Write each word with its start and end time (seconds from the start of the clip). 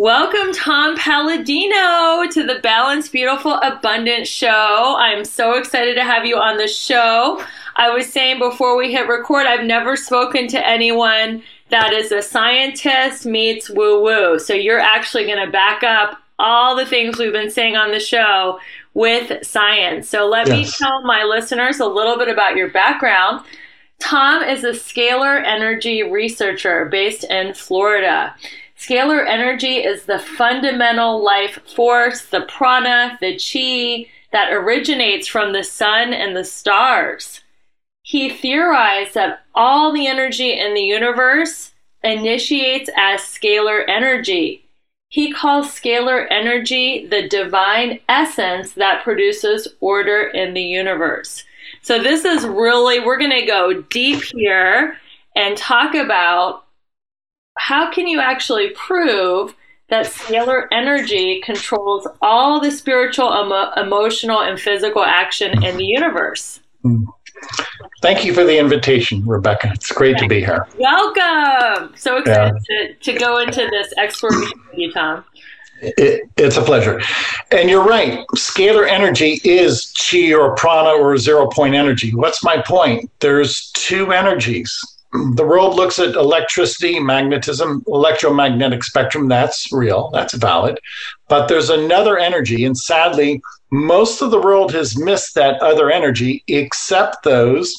Welcome, 0.00 0.54
Tom 0.54 0.96
Paladino, 0.96 2.26
to 2.32 2.42
the 2.42 2.58
Balanced, 2.62 3.12
Beautiful, 3.12 3.56
Abundant 3.56 4.26
show. 4.26 4.96
I'm 4.98 5.26
so 5.26 5.58
excited 5.58 5.94
to 5.96 6.04
have 6.04 6.24
you 6.24 6.38
on 6.38 6.56
the 6.56 6.68
show. 6.68 7.44
I 7.76 7.90
was 7.90 8.10
saying 8.10 8.38
before 8.38 8.78
we 8.78 8.90
hit 8.90 9.08
record, 9.08 9.44
I've 9.46 9.66
never 9.66 9.96
spoken 9.96 10.48
to 10.48 10.66
anyone 10.66 11.42
that 11.68 11.92
is 11.92 12.12
a 12.12 12.22
scientist 12.22 13.26
meets 13.26 13.68
woo 13.68 14.02
woo. 14.02 14.38
So 14.38 14.54
you're 14.54 14.80
actually 14.80 15.26
going 15.26 15.44
to 15.44 15.52
back 15.52 15.82
up 15.82 16.16
all 16.38 16.74
the 16.74 16.86
things 16.86 17.18
we've 17.18 17.30
been 17.30 17.50
saying 17.50 17.76
on 17.76 17.90
the 17.90 18.00
show 18.00 18.58
with 18.94 19.46
science. 19.46 20.08
So 20.08 20.26
let 20.26 20.46
yes. 20.46 20.56
me 20.56 20.64
tell 20.78 21.02
my 21.02 21.24
listeners 21.24 21.78
a 21.78 21.86
little 21.86 22.16
bit 22.16 22.28
about 22.28 22.56
your 22.56 22.70
background. 22.70 23.44
Tom 23.98 24.42
is 24.42 24.64
a 24.64 24.70
scalar 24.70 25.44
energy 25.44 26.02
researcher 26.02 26.86
based 26.86 27.24
in 27.24 27.52
Florida. 27.52 28.34
Scalar 28.80 29.28
energy 29.28 29.76
is 29.76 30.04
the 30.04 30.18
fundamental 30.18 31.22
life 31.22 31.58
force, 31.76 32.22
the 32.22 32.40
prana, 32.48 33.18
the 33.20 33.34
chi 33.38 34.10
that 34.32 34.54
originates 34.54 35.28
from 35.28 35.52
the 35.52 35.62
sun 35.62 36.14
and 36.14 36.34
the 36.34 36.44
stars. 36.44 37.42
He 38.00 38.30
theorized 38.30 39.12
that 39.12 39.40
all 39.54 39.92
the 39.92 40.06
energy 40.06 40.58
in 40.58 40.72
the 40.72 40.80
universe 40.80 41.74
initiates 42.02 42.88
as 42.96 43.20
scalar 43.20 43.84
energy. 43.86 44.64
He 45.08 45.30
calls 45.30 45.66
scalar 45.66 46.26
energy 46.30 47.06
the 47.06 47.28
divine 47.28 48.00
essence 48.08 48.72
that 48.72 49.04
produces 49.04 49.68
order 49.80 50.22
in 50.22 50.54
the 50.54 50.62
universe. 50.62 51.44
So, 51.82 52.02
this 52.02 52.24
is 52.24 52.46
really, 52.46 52.98
we're 52.98 53.18
going 53.18 53.38
to 53.38 53.46
go 53.46 53.82
deep 53.90 54.22
here 54.22 54.96
and 55.36 55.54
talk 55.58 55.94
about 55.94 56.64
how 57.60 57.90
can 57.90 58.08
you 58.08 58.20
actually 58.20 58.70
prove 58.70 59.54
that 59.90 60.06
scalar 60.06 60.66
energy 60.72 61.40
controls 61.44 62.06
all 62.22 62.60
the 62.60 62.70
spiritual, 62.70 63.26
emo- 63.26 63.72
emotional, 63.76 64.40
and 64.40 64.58
physical 64.58 65.04
action 65.04 65.62
in 65.64 65.76
the 65.76 65.84
universe. 65.84 66.60
Mm. 66.84 67.04
Thank 68.00 68.24
you 68.24 68.32
for 68.32 68.44
the 68.44 68.58
invitation, 68.58 69.26
Rebecca. 69.26 69.72
It's 69.74 69.92
great 69.92 70.16
to 70.18 70.28
be 70.28 70.40
here. 70.40 70.66
Welcome. 70.78 71.92
So 71.96 72.18
excited 72.18 72.54
yeah. 72.68 72.86
to, 72.86 72.94
to 72.94 73.18
go 73.18 73.38
into 73.38 73.68
this 73.70 73.92
exploration 73.98 74.60
with 74.70 74.78
you, 74.78 74.92
Tom. 74.92 75.24
It, 75.82 76.30
it's 76.36 76.56
a 76.56 76.62
pleasure. 76.62 77.00
And 77.50 77.68
you're 77.68 77.84
right. 77.84 78.24
Scalar 78.36 78.88
energy 78.88 79.40
is 79.44 79.92
chi 79.98 80.32
or 80.32 80.54
prana 80.54 80.90
or 80.90 81.16
zero 81.16 81.48
point 81.48 81.74
energy. 81.74 82.14
What's 82.14 82.44
my 82.44 82.62
point? 82.62 83.10
There's 83.20 83.70
two 83.72 84.12
energies. 84.12 84.78
The 85.12 85.44
world 85.44 85.74
looks 85.74 85.98
at 85.98 86.14
electricity, 86.14 87.00
magnetism, 87.00 87.82
electromagnetic 87.88 88.84
spectrum. 88.84 89.26
That's 89.26 89.72
real, 89.72 90.10
that's 90.12 90.34
valid. 90.34 90.78
But 91.28 91.48
there's 91.48 91.68
another 91.70 92.16
energy. 92.16 92.64
And 92.64 92.78
sadly, 92.78 93.42
most 93.72 94.22
of 94.22 94.30
the 94.30 94.40
world 94.40 94.72
has 94.72 94.96
missed 94.96 95.34
that 95.34 95.60
other 95.62 95.90
energy, 95.90 96.44
except 96.46 97.24
those 97.24 97.76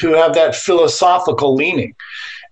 who 0.00 0.12
have 0.12 0.34
that 0.34 0.54
philosophical 0.54 1.54
leaning. 1.54 1.94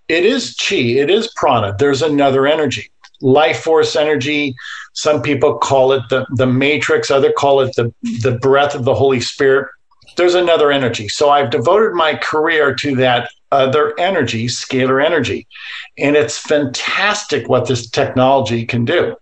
It 0.07 0.25
is 0.25 0.55
chi, 0.55 0.75
it 0.75 1.11
is 1.11 1.31
prana. 1.35 1.75
There's 1.77 2.01
another 2.01 2.47
energy, 2.47 2.89
life 3.21 3.61
force 3.63 3.95
energy. 3.95 4.55
Some 4.93 5.21
people 5.21 5.59
call 5.59 5.91
it 5.91 6.03
the, 6.09 6.25
the 6.31 6.47
matrix, 6.47 7.11
others 7.11 7.33
call 7.37 7.61
it 7.61 7.75
the, 7.75 7.93
the 8.23 8.39
breath 8.41 8.73
of 8.73 8.83
the 8.83 8.95
Holy 8.95 9.19
Spirit. 9.19 9.69
There's 10.17 10.35
another 10.35 10.71
energy. 10.71 11.07
So 11.07 11.29
I've 11.29 11.49
devoted 11.49 11.93
my 11.93 12.15
career 12.15 12.75
to 12.75 12.95
that 12.97 13.29
other 13.51 13.97
energy, 13.99 14.47
scalar 14.47 15.03
energy. 15.03 15.47
And 15.97 16.15
it's 16.15 16.37
fantastic 16.37 17.47
what 17.47 17.67
this 17.67 17.89
technology 17.89 18.65
can 18.65 18.83
do. 18.83 19.15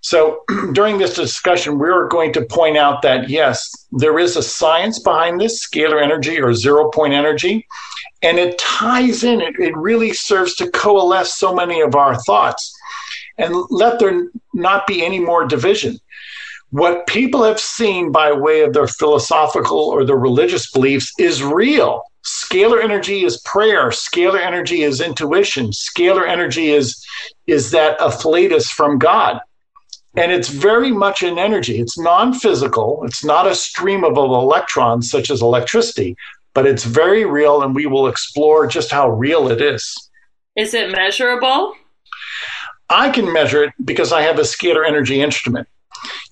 So 0.00 0.42
during 0.72 0.98
this 0.98 1.14
discussion, 1.14 1.78
we're 1.78 2.08
going 2.08 2.32
to 2.34 2.44
point 2.44 2.76
out 2.76 3.02
that 3.02 3.28
yes, 3.28 3.70
there 3.92 4.18
is 4.18 4.36
a 4.36 4.42
science 4.42 4.98
behind 4.98 5.40
this 5.40 5.66
scalar 5.66 6.02
energy 6.02 6.40
or 6.40 6.54
zero 6.54 6.90
point 6.90 7.12
energy, 7.12 7.66
and 8.22 8.38
it 8.38 8.58
ties 8.58 9.24
in, 9.24 9.40
it, 9.40 9.58
it 9.58 9.76
really 9.76 10.12
serves 10.12 10.54
to 10.56 10.70
coalesce 10.70 11.34
so 11.36 11.54
many 11.54 11.80
of 11.80 11.94
our 11.94 12.16
thoughts 12.22 12.74
and 13.38 13.54
let 13.70 13.98
there 13.98 14.28
not 14.52 14.86
be 14.86 15.04
any 15.04 15.18
more 15.18 15.46
division. 15.46 15.98
What 16.70 17.06
people 17.06 17.42
have 17.42 17.60
seen 17.60 18.12
by 18.12 18.32
way 18.32 18.62
of 18.62 18.72
their 18.72 18.86
philosophical 18.86 19.78
or 19.78 20.04
their 20.04 20.16
religious 20.16 20.70
beliefs 20.70 21.12
is 21.18 21.42
real. 21.42 22.02
Scalar 22.24 22.82
energy 22.82 23.24
is 23.24 23.40
prayer. 23.40 23.88
Scalar 23.88 24.40
energy 24.40 24.82
is 24.82 25.00
intuition. 25.00 25.70
Scalar 25.70 26.28
energy 26.28 26.70
is, 26.70 27.04
is 27.46 27.70
that 27.72 27.98
afflatus 27.98 28.68
from 28.68 28.98
God 28.98 29.40
and 30.16 30.32
it's 30.32 30.48
very 30.48 30.90
much 30.90 31.22
an 31.22 31.38
energy. 31.38 31.78
It's 31.78 31.98
non 31.98 32.34
physical, 32.34 33.04
it's 33.04 33.24
not 33.24 33.46
a 33.46 33.54
stream 33.54 34.04
of 34.04 34.16
electrons 34.16 35.10
such 35.10 35.30
as 35.30 35.42
electricity, 35.42 36.16
but 36.54 36.66
it's 36.66 36.84
very 36.84 37.24
real, 37.24 37.62
and 37.62 37.74
we 37.74 37.86
will 37.86 38.08
explore 38.08 38.66
just 38.66 38.90
how 38.90 39.08
real 39.10 39.48
it 39.48 39.60
is. 39.60 40.10
Is 40.56 40.74
it 40.74 40.90
measurable? 40.90 41.74
I 42.88 43.10
can 43.10 43.32
measure 43.32 43.64
it 43.64 43.72
because 43.84 44.12
I 44.12 44.22
have 44.22 44.38
a 44.38 44.42
scalar 44.42 44.86
energy 44.86 45.20
instrument. 45.20 45.68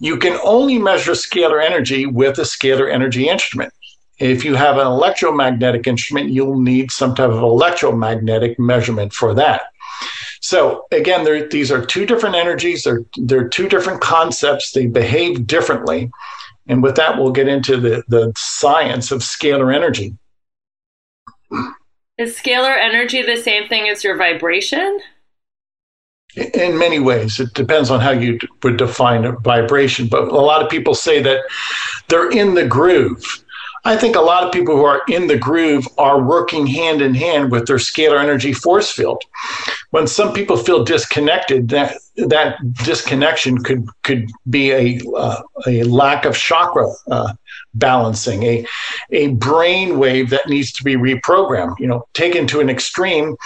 You 0.01 0.17
can 0.17 0.39
only 0.45 0.79
measure 0.79 1.13
scalar 1.13 1.65
energy 1.65 2.07
with 2.07 2.39
a 2.39 2.43
scalar 2.43 2.93
energy 2.93 3.29
instrument. 3.29 3.73
If 4.19 4.45
you 4.45 4.55
have 4.55 4.79
an 4.79 4.87
electromagnetic 4.87 5.87
instrument, 5.87 6.31
you'll 6.31 6.61
need 6.61 6.91
some 6.91 7.15
type 7.15 7.31
of 7.31 7.43
electromagnetic 7.43 8.59
measurement 8.59 9.13
for 9.13 9.35
that. 9.35 9.63
So 10.41 10.87
again, 10.93 11.27
these 11.51 11.71
are 11.73 11.85
two 11.85 12.07
different 12.07 12.37
energies. 12.37 12.85
They're 12.85 13.05
they're 13.17 13.49
two 13.49 13.69
different 13.69 14.01
concepts. 14.01 14.73
They 14.73 14.87
behave 14.87 15.47
differently, 15.47 16.11
and 16.69 16.83
with 16.83 16.97
that, 16.97 17.19
we'll 17.19 17.33
get 17.33 17.49
into 17.49 17.77
the 17.77 18.05
the 18.09 18.33
science 18.37 19.11
of 19.11 19.21
scalar 19.21 19.75
energy. 19.75 20.17
Is 22.19 22.37
scalar 22.37 22.77
energy 22.77 23.23
the 23.23 23.37
same 23.37 23.69
thing 23.69 23.89
as 23.89 24.05
your 24.05 24.17
vibration? 24.17 25.01
In 26.55 26.79
many 26.79 26.99
ways, 26.99 27.41
it 27.41 27.53
depends 27.55 27.91
on 27.91 28.01
how 28.01 28.11
you 28.11 28.39
would 28.63 28.77
define 28.77 29.25
a 29.25 29.33
vibration. 29.33 30.09
But 30.09 30.29
a 30.29 30.35
lot 30.35 30.63
of 30.63 30.71
people 30.71 30.95
say 30.95 31.21
that 31.23 31.45
they're 32.09 32.31
in 32.31 32.55
the 32.55 32.67
groove 32.67 33.25
I 33.85 33.97
think 33.97 34.17
a 34.17 34.21
lot 34.21 34.45
of 34.45 34.53
people 34.53 34.77
who 34.77 34.85
are 34.85 35.03
in 35.09 35.29
the 35.29 35.39
groove 35.39 35.87
are 35.97 36.23
working 36.23 36.67
hand 36.67 37.01
in 37.01 37.15
hand 37.15 37.51
with 37.51 37.67
their 37.67 37.77
scalar 37.77 38.21
energy 38.21 38.53
force 38.53 38.91
field. 38.91 39.23
When 39.91 40.07
some 40.07 40.35
people 40.35 40.57
feel 40.57 40.85
disconnected, 40.85 41.69
that 41.69 41.97
that 42.27 42.59
disconnection 42.85 43.63
could 43.63 43.87
could 44.03 44.31
be 44.51 44.73
a 44.73 45.01
uh, 45.17 45.41
a 45.67 45.85
lack 45.85 46.25
of 46.25 46.37
chakra 46.37 46.89
uh, 47.11 47.33
balancing, 47.75 48.43
a 48.43 48.67
a 49.11 49.29
brain 49.29 49.99
wave 49.99 50.31
that 50.31 50.49
needs 50.49 50.73
to 50.73 50.85
be 50.85 50.97
reprogrammed. 50.97 51.79
You 51.79 51.87
know, 51.87 52.07
taken 52.15 52.47
to 52.49 52.61
an 52.61 52.69
extreme, 52.69 53.37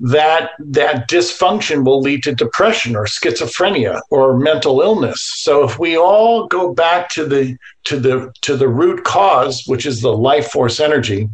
that 0.00 0.50
that 0.58 1.08
dysfunction 1.08 1.84
will 1.84 2.00
lead 2.00 2.22
to 2.24 2.34
depression 2.34 2.96
or 2.96 3.04
schizophrenia 3.04 4.00
or 4.10 4.38
mental 4.38 4.80
illness. 4.80 5.22
So 5.36 5.64
if 5.64 5.78
we 5.78 5.96
all 5.96 6.46
go 6.46 6.74
back 6.74 7.08
to 7.10 7.24
the 7.24 7.56
to 7.84 8.00
the 8.00 8.32
to 8.42 8.56
the 8.56 8.68
root 8.68 9.04
cause, 9.04 9.62
which 9.66 9.86
is 9.86 10.00
the 10.00 10.12
life 10.12 10.50
force 10.50 10.80
energy, 10.80 11.28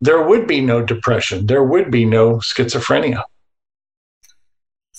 there 0.00 0.22
would 0.22 0.46
be 0.46 0.60
no 0.60 0.82
depression. 0.82 1.46
There 1.46 1.64
would 1.64 1.90
be 1.90 2.04
no 2.04 2.36
schizophrenia. 2.36 3.22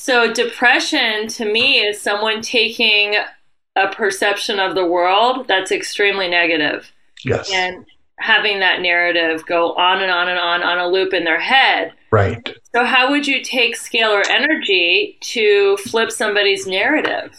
So 0.01 0.33
depression 0.33 1.27
to 1.27 1.45
me 1.45 1.77
is 1.77 2.01
someone 2.01 2.41
taking 2.41 3.17
a 3.75 3.87
perception 3.89 4.59
of 4.59 4.73
the 4.73 4.83
world 4.83 5.47
that's 5.47 5.71
extremely 5.71 6.27
negative. 6.27 6.91
Yes. 7.23 7.51
And 7.53 7.85
having 8.17 8.61
that 8.61 8.81
narrative 8.81 9.45
go 9.45 9.75
on 9.75 10.01
and 10.01 10.11
on 10.11 10.27
and 10.27 10.39
on 10.39 10.63
on 10.63 10.79
a 10.79 10.87
loop 10.87 11.13
in 11.13 11.23
their 11.23 11.39
head. 11.39 11.93
Right. 12.09 12.57
So, 12.73 12.83
how 12.83 13.11
would 13.11 13.27
you 13.27 13.43
take 13.43 13.75
scalar 13.75 14.27
energy 14.27 15.19
to 15.21 15.77
flip 15.77 16.11
somebody's 16.11 16.65
narrative? 16.65 17.37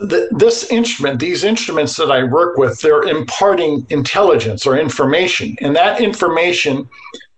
The, 0.00 0.30
this 0.30 0.70
instrument, 0.70 1.20
these 1.20 1.44
instruments 1.44 1.96
that 1.96 2.10
I 2.10 2.24
work 2.24 2.56
with, 2.56 2.80
they're 2.80 3.02
imparting 3.02 3.86
intelligence 3.90 4.66
or 4.66 4.78
information, 4.78 5.58
and 5.60 5.76
that 5.76 6.00
information 6.00 6.88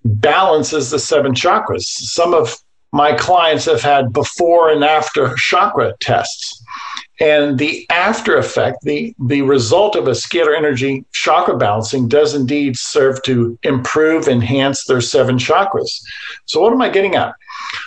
balances 0.05 0.93
the 0.93 1.00
seven 1.00 1.34
chakras. 1.34 1.82
Some 1.82 2.34
of 2.34 2.56
my 2.93 3.12
clients 3.12 3.67
have 3.67 3.82
had 3.82 4.12
before 4.12 4.70
and 4.70 4.85
after 4.85 5.35
chakra 5.37 5.94
tests. 6.00 6.62
And 7.20 7.58
the 7.58 7.85
after 7.90 8.37
effect, 8.37 8.79
the, 8.82 9.12
the 9.19 9.43
result 9.43 9.96
of 9.96 10.06
a 10.06 10.12
scalar 10.12 10.56
energy 10.56 11.05
chakra 11.12 11.56
balancing 11.56 12.06
does 12.06 12.35
indeed 12.35 12.76
serve 12.76 13.20
to 13.25 13.58
improve, 13.64 14.29
enhance 14.29 14.85
their 14.85 15.00
seven 15.00 15.37
chakras. 15.37 16.00
So, 16.46 16.61
what 16.61 16.73
am 16.73 16.81
I 16.81 16.88
getting 16.88 17.17
at? 17.17 17.35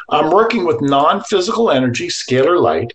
I'm 0.10 0.32
working 0.32 0.66
with 0.66 0.82
non 0.82 1.24
physical 1.24 1.72
energy, 1.72 2.10
scalar 2.10 2.62
light, 2.62 2.94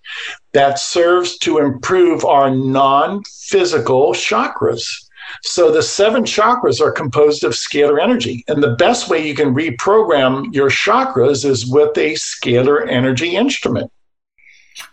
that 0.52 0.78
serves 0.78 1.38
to 1.38 1.58
improve 1.58 2.24
our 2.26 2.50
non 2.50 3.22
physical 3.24 4.12
chakras. 4.12 5.05
So 5.42 5.70
the 5.70 5.82
seven 5.82 6.24
chakras 6.24 6.80
are 6.80 6.92
composed 6.92 7.44
of 7.44 7.52
scalar 7.52 8.02
energy. 8.02 8.44
And 8.48 8.62
the 8.62 8.76
best 8.76 9.08
way 9.08 9.26
you 9.26 9.34
can 9.34 9.54
reprogram 9.54 10.54
your 10.54 10.70
chakras 10.70 11.44
is 11.44 11.66
with 11.66 11.96
a 11.98 12.14
scalar 12.14 12.88
energy 12.88 13.36
instrument 13.36 13.90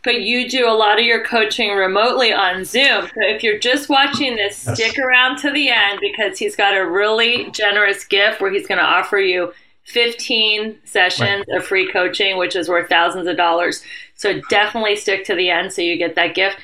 but 0.03 0.21
you 0.21 0.49
do 0.49 0.67
a 0.67 0.71
lot 0.71 0.99
of 0.99 1.05
your 1.05 1.23
coaching 1.25 1.71
remotely 1.71 2.33
on 2.33 2.65
Zoom. 2.65 3.05
So 3.07 3.13
if 3.17 3.43
you're 3.43 3.59
just 3.59 3.89
watching 3.89 4.35
this, 4.35 4.65
yes. 4.65 4.75
stick 4.75 4.97
around 4.97 5.37
to 5.39 5.51
the 5.51 5.69
end 5.69 5.99
because 6.01 6.37
he's 6.37 6.55
got 6.55 6.75
a 6.75 6.85
really 6.85 7.49
generous 7.51 8.05
gift 8.05 8.41
where 8.41 8.51
he's 8.51 8.67
going 8.67 8.79
to 8.79 8.85
offer 8.85 9.17
you 9.17 9.53
15 9.85 10.79
sessions 10.85 11.45
right. 11.47 11.57
of 11.57 11.65
free 11.65 11.91
coaching, 11.91 12.37
which 12.37 12.55
is 12.55 12.69
worth 12.69 12.87
thousands 12.89 13.27
of 13.27 13.35
dollars. 13.35 13.83
So 14.15 14.39
definitely 14.49 14.95
stick 14.95 15.25
to 15.25 15.35
the 15.35 15.49
end 15.49 15.73
so 15.73 15.81
you 15.81 15.97
get 15.97 16.15
that 16.15 16.35
gift. 16.35 16.57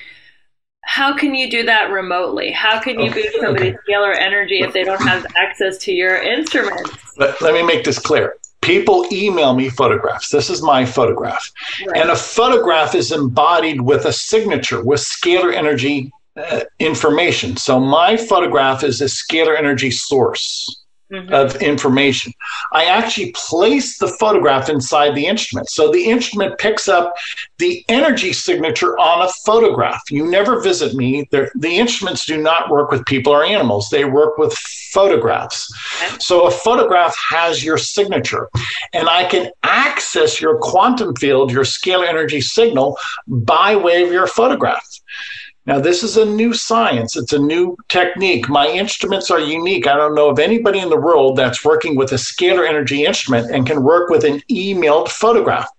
How 0.81 1.15
can 1.15 1.35
you 1.35 1.49
do 1.49 1.63
that 1.63 1.91
remotely? 1.91 2.51
How 2.51 2.79
can 2.79 2.99
you 2.99 3.11
somebody's 3.11 3.75
okay. 3.75 3.77
scalar 3.87 4.15
energy 4.17 4.61
if 4.61 4.73
they 4.73 4.83
don't 4.83 5.01
have 5.01 5.25
access 5.37 5.77
to 5.79 5.91
your 5.91 6.21
instruments? 6.21 6.91
Let, 7.17 7.41
let 7.41 7.53
me 7.53 7.63
make 7.63 7.83
this 7.83 7.99
clear 7.99 8.35
people 8.61 9.05
email 9.11 9.53
me 9.55 9.69
photographs. 9.69 10.29
This 10.29 10.49
is 10.49 10.61
my 10.61 10.85
photograph. 10.85 11.51
Right. 11.87 12.01
And 12.01 12.09
a 12.09 12.15
photograph 12.15 12.93
is 12.93 13.11
embodied 13.11 13.81
with 13.81 14.05
a 14.05 14.13
signature 14.13 14.83
with 14.83 14.99
scalar 14.99 15.53
energy 15.53 16.11
uh, 16.35 16.61
information. 16.79 17.57
So 17.57 17.79
my 17.79 18.15
photograph 18.15 18.83
is 18.83 19.01
a 19.01 19.05
scalar 19.05 19.57
energy 19.57 19.91
source 19.91 20.78
mm-hmm. 21.11 21.33
of 21.33 21.55
information. 21.61 22.33
I 22.71 22.85
actually 22.85 23.31
place 23.31 23.97
the 23.97 24.07
photograph 24.07 24.69
inside 24.69 25.15
the 25.15 25.25
instrument. 25.25 25.69
So 25.69 25.91
the 25.91 26.05
instrument 26.05 26.57
picks 26.57 26.87
up 26.87 27.15
the 27.57 27.83
energy 27.89 28.33
signature 28.33 28.97
on 28.97 29.25
a 29.25 29.31
photograph. 29.45 30.01
You 30.09 30.29
never 30.29 30.61
visit 30.61 30.93
me. 30.93 31.27
They're, 31.31 31.51
the 31.55 31.77
instruments 31.77 32.25
do 32.25 32.41
not 32.41 32.69
work 32.69 32.91
with 32.91 33.05
people 33.05 33.33
or 33.33 33.43
animals, 33.43 33.89
they 33.89 34.05
work 34.05 34.37
with 34.37 34.53
photographs. 34.91 35.71
Okay. 36.03 36.17
So 36.19 36.47
a 36.47 36.51
photograph 36.51 37.15
has 37.29 37.63
your 37.63 37.77
signature, 37.77 38.49
and 38.93 39.09
I 39.09 39.25
can 39.25 39.51
access 39.63 40.41
your 40.41 40.57
quantum 40.57 41.15
field, 41.15 41.51
your 41.51 41.63
scalar 41.63 42.07
energy 42.07 42.41
signal, 42.41 42.97
by 43.27 43.75
way 43.75 44.03
of 44.03 44.11
your 44.11 44.27
photograph. 44.27 44.85
Now, 45.65 45.79
this 45.79 46.03
is 46.03 46.17
a 46.17 46.25
new 46.25 46.53
science, 46.53 47.15
it's 47.15 47.33
a 47.33 47.39
new 47.39 47.77
technique. 47.89 48.49
My 48.49 48.67
instruments 48.67 49.29
are 49.29 49.39
unique. 49.39 49.87
I 49.87 49.95
don't 49.95 50.15
know 50.15 50.29
of 50.29 50.39
anybody 50.39 50.79
in 50.79 50.89
the 50.89 50.99
world 50.99 51.35
that's 51.35 51.63
working 51.63 51.95
with 51.95 52.11
a 52.11 52.15
scalar 52.15 52.67
energy 52.67 53.05
instrument 53.05 53.51
and 53.51 53.67
can 53.67 53.83
work 53.83 54.09
with 54.09 54.23
an 54.23 54.41
emailed 54.49 55.09
photograph. 55.09 55.69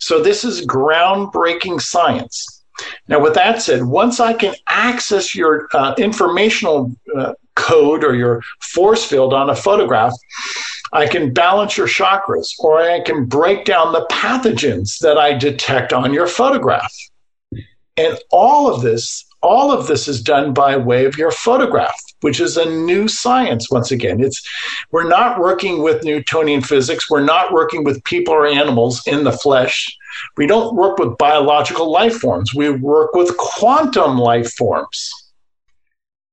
So, 0.00 0.22
this 0.22 0.44
is 0.44 0.66
groundbreaking 0.66 1.80
science. 1.80 2.62
Now, 3.08 3.20
with 3.20 3.34
that 3.34 3.62
said, 3.62 3.84
once 3.84 4.20
I 4.20 4.32
can 4.32 4.54
access 4.68 5.34
your 5.34 5.68
uh, 5.72 5.94
informational 5.96 6.92
uh, 7.16 7.34
code 7.54 8.04
or 8.04 8.14
your 8.14 8.42
force 8.60 9.04
field 9.04 9.32
on 9.32 9.50
a 9.50 9.56
photograph, 9.56 10.12
I 10.92 11.06
can 11.06 11.32
balance 11.32 11.76
your 11.76 11.86
chakras 11.86 12.48
or 12.58 12.80
I 12.80 13.00
can 13.00 13.24
break 13.26 13.64
down 13.64 13.92
the 13.92 14.06
pathogens 14.10 14.98
that 15.00 15.18
I 15.18 15.36
detect 15.36 15.92
on 15.92 16.12
your 16.12 16.26
photograph. 16.26 16.92
And 17.96 18.18
all 18.30 18.72
of 18.72 18.82
this, 18.82 19.24
all 19.40 19.70
of 19.70 19.86
this 19.86 20.08
is 20.08 20.20
done 20.20 20.52
by 20.52 20.76
way 20.76 21.04
of 21.04 21.16
your 21.16 21.30
photograph, 21.30 21.94
which 22.22 22.40
is 22.40 22.56
a 22.56 22.64
new 22.64 23.06
science 23.06 23.70
once 23.70 23.92
again. 23.92 24.20
It's 24.20 24.42
we're 24.90 25.08
not 25.08 25.38
working 25.38 25.82
with 25.82 26.02
Newtonian 26.02 26.62
physics, 26.62 27.08
we're 27.08 27.22
not 27.22 27.52
working 27.52 27.84
with 27.84 28.02
people 28.04 28.34
or 28.34 28.46
animals 28.46 29.06
in 29.06 29.22
the 29.24 29.32
flesh. 29.32 29.86
We 30.36 30.46
don't 30.46 30.74
work 30.74 30.98
with 30.98 31.16
biological 31.18 31.90
life 31.90 32.16
forms. 32.16 32.54
We 32.54 32.70
work 32.70 33.14
with 33.14 33.36
quantum 33.36 34.18
life 34.18 34.52
forms. 34.54 35.10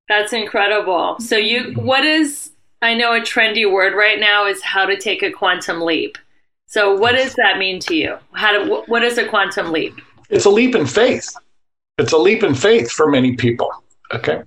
That's 0.08 0.34
incredible. 0.34 1.18
So 1.20 1.38
you 1.38 1.74
what 1.74 2.03
is 2.03 2.51
I 2.82 2.96
know 2.96 3.13
a 3.13 3.22
trendy 3.22 3.72
word 3.72 3.94
right 3.96 4.20
now 4.20 4.48
is 4.48 4.63
how 4.63 4.86
to 4.86 4.98
take 4.98 5.22
a 5.22 5.32
quantum 5.32 5.82
leap. 5.82 6.18
So 6.65 6.96
what 6.96 7.12
does 7.13 7.36
that 7.36 7.60
mean 7.60 7.80
to 7.82 7.96
you? 7.96 8.18
How 8.34 8.51
to 8.51 8.84
what 8.88 9.03
is 9.03 9.18
a 9.18 9.27
quantum 9.27 9.72
leap? 9.72 9.94
It's 10.30 10.46
a 10.46 10.50
leap 10.50 10.75
in 10.75 10.86
faith. 10.86 11.30
It's 12.01 12.13
a 12.13 12.17
leap 12.17 12.43
in 12.43 12.55
faith 12.55 12.91
for 12.91 13.10
many 13.10 13.36
people. 13.36 13.72
Okay. 14.13 14.41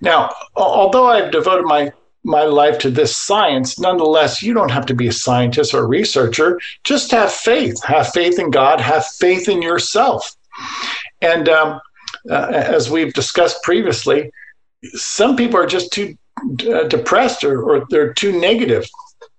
Now, 0.00 0.30
although 0.54 1.06
I've 1.06 1.30
devoted 1.30 1.64
my 1.64 1.92
my 2.24 2.42
life 2.42 2.76
to 2.80 2.90
this 2.90 3.16
science, 3.16 3.78
nonetheless, 3.78 4.42
you 4.42 4.52
don't 4.52 4.72
have 4.72 4.84
to 4.86 4.94
be 4.94 5.06
a 5.06 5.12
scientist 5.12 5.72
or 5.72 5.84
a 5.84 5.86
researcher. 5.86 6.60
Just 6.82 7.12
have 7.12 7.32
faith. 7.32 7.82
Have 7.84 8.12
faith 8.12 8.40
in 8.40 8.50
God. 8.50 8.80
Have 8.80 9.06
faith 9.06 9.48
in 9.48 9.62
yourself. 9.62 10.34
And 11.22 11.48
um, 11.48 11.80
uh, 12.28 12.48
as 12.50 12.90
we've 12.90 13.12
discussed 13.12 13.62
previously, 13.62 14.32
some 14.94 15.36
people 15.36 15.60
are 15.60 15.66
just 15.66 15.92
too 15.92 16.18
uh, 16.68 16.84
depressed 16.88 17.44
or, 17.44 17.62
or 17.62 17.86
they're 17.90 18.12
too 18.12 18.38
negative. 18.38 18.88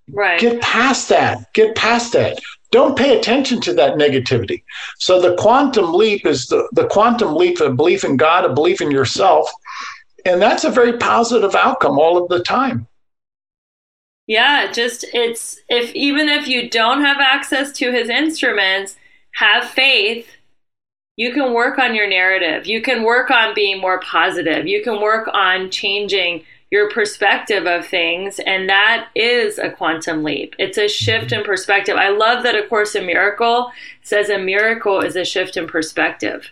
Right. 0.10 0.40
Get 0.40 0.62
past 0.62 1.10
that. 1.10 1.52
Get 1.54 1.76
past 1.76 2.14
that 2.14 2.40
don't 2.72 2.98
pay 2.98 3.18
attention 3.18 3.62
to 3.62 3.74
that 3.74 3.96
negativity. 3.96 4.64
So 5.00 5.22
the 5.22 5.36
quantum 5.36 5.94
leap 5.94 6.26
is 6.26 6.48
the, 6.48 6.68
the 6.74 6.88
quantum 6.88 7.36
leap 7.36 7.60
of 7.62 7.78
belief 7.78 8.04
in 8.04 8.18
God, 8.18 8.46
a 8.46 8.54
belief 8.54 8.82
in 8.82 8.92
yourself. 8.92 9.50
And 10.26 10.42
that's 10.42 10.66
a 10.66 10.72
very 10.72 10.98
positive 10.98 11.56
outcome 11.56 11.98
all 11.98 12.22
of 12.22 12.30
the 12.30 12.44
time. 12.44 12.88
Yeah, 14.28 14.70
just 14.72 15.06
it's 15.14 15.58
if 15.70 15.96
even 15.96 16.28
if 16.28 16.50
you 16.50 16.70
don't 16.70 17.02
have 17.02 17.18
access 17.20 17.72
to 17.74 17.94
his 17.94 18.10
instruments, 18.10 18.98
have 19.36 19.64
faith. 19.64 20.28
You 21.16 21.32
can 21.34 21.54
work 21.54 21.80
on 21.80 21.96
your 21.96 22.08
narrative. 22.08 22.68
You 22.68 22.82
can 22.82 23.04
work 23.04 23.32
on 23.32 23.56
being 23.56 23.80
more 23.80 24.02
positive. 24.02 24.68
You 24.68 24.84
can 24.84 25.02
work 25.02 25.30
on 25.34 25.72
changing 25.72 26.44
your 26.72 26.90
perspective 26.90 27.66
of 27.66 27.86
things. 27.86 28.40
And 28.40 28.70
that 28.70 29.10
is 29.16 29.58
a 29.58 29.70
quantum 29.70 30.24
leap. 30.24 30.56
It's 30.60 30.78
a 30.78 30.88
shift 30.88 31.28
mm-hmm. 31.28 31.40
in 31.40 31.46
perspective. 31.46 31.96
I 31.98 32.10
love 32.10 32.44
that 32.44 32.56
A 32.56 32.68
Course 32.68 32.96
in 32.96 33.06
Miracle 33.06 33.72
says 34.04 34.30
a 34.30 34.38
miracle 34.38 35.02
is 35.02 35.16
a 35.16 35.26
shift 35.26 35.58
in 35.58 35.68
perspective. 35.68 36.52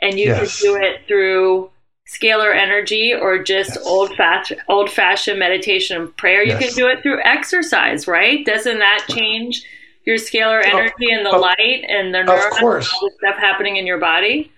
And 0.00 0.18
you 0.18 0.26
yes. 0.26 0.60
can 0.60 0.70
do 0.70 0.76
it 0.76 1.02
through 1.06 1.70
scalar 2.08 2.56
energy 2.56 3.12
or 3.12 3.42
just 3.42 3.70
yes. 3.70 3.86
old 3.86 4.14
fashioned 4.16 4.60
old 4.68 4.90
fashioned 4.90 5.38
meditation 5.38 6.00
and 6.00 6.16
prayer. 6.16 6.42
You 6.42 6.56
can 6.56 6.72
do 6.72 6.86
it 6.86 7.02
through 7.02 7.20
exercise, 7.22 8.08
right? 8.08 8.44
Doesn't 8.46 8.78
that 8.78 9.04
change 9.10 9.62
your 10.04 10.16
scalar 10.16 10.62
oh. 10.64 10.78
energy 10.78 11.12
and 11.12 11.26
the 11.26 11.30
oh. 11.30 11.40
light 11.40 11.84
and 11.88 12.14
the 12.14 12.22
neurons 12.22 12.62
all 12.62 12.80
the 12.80 13.12
stuff 13.18 13.36
happening 13.38 13.76
in 13.76 13.86
your 13.86 13.98
body? 13.98 14.50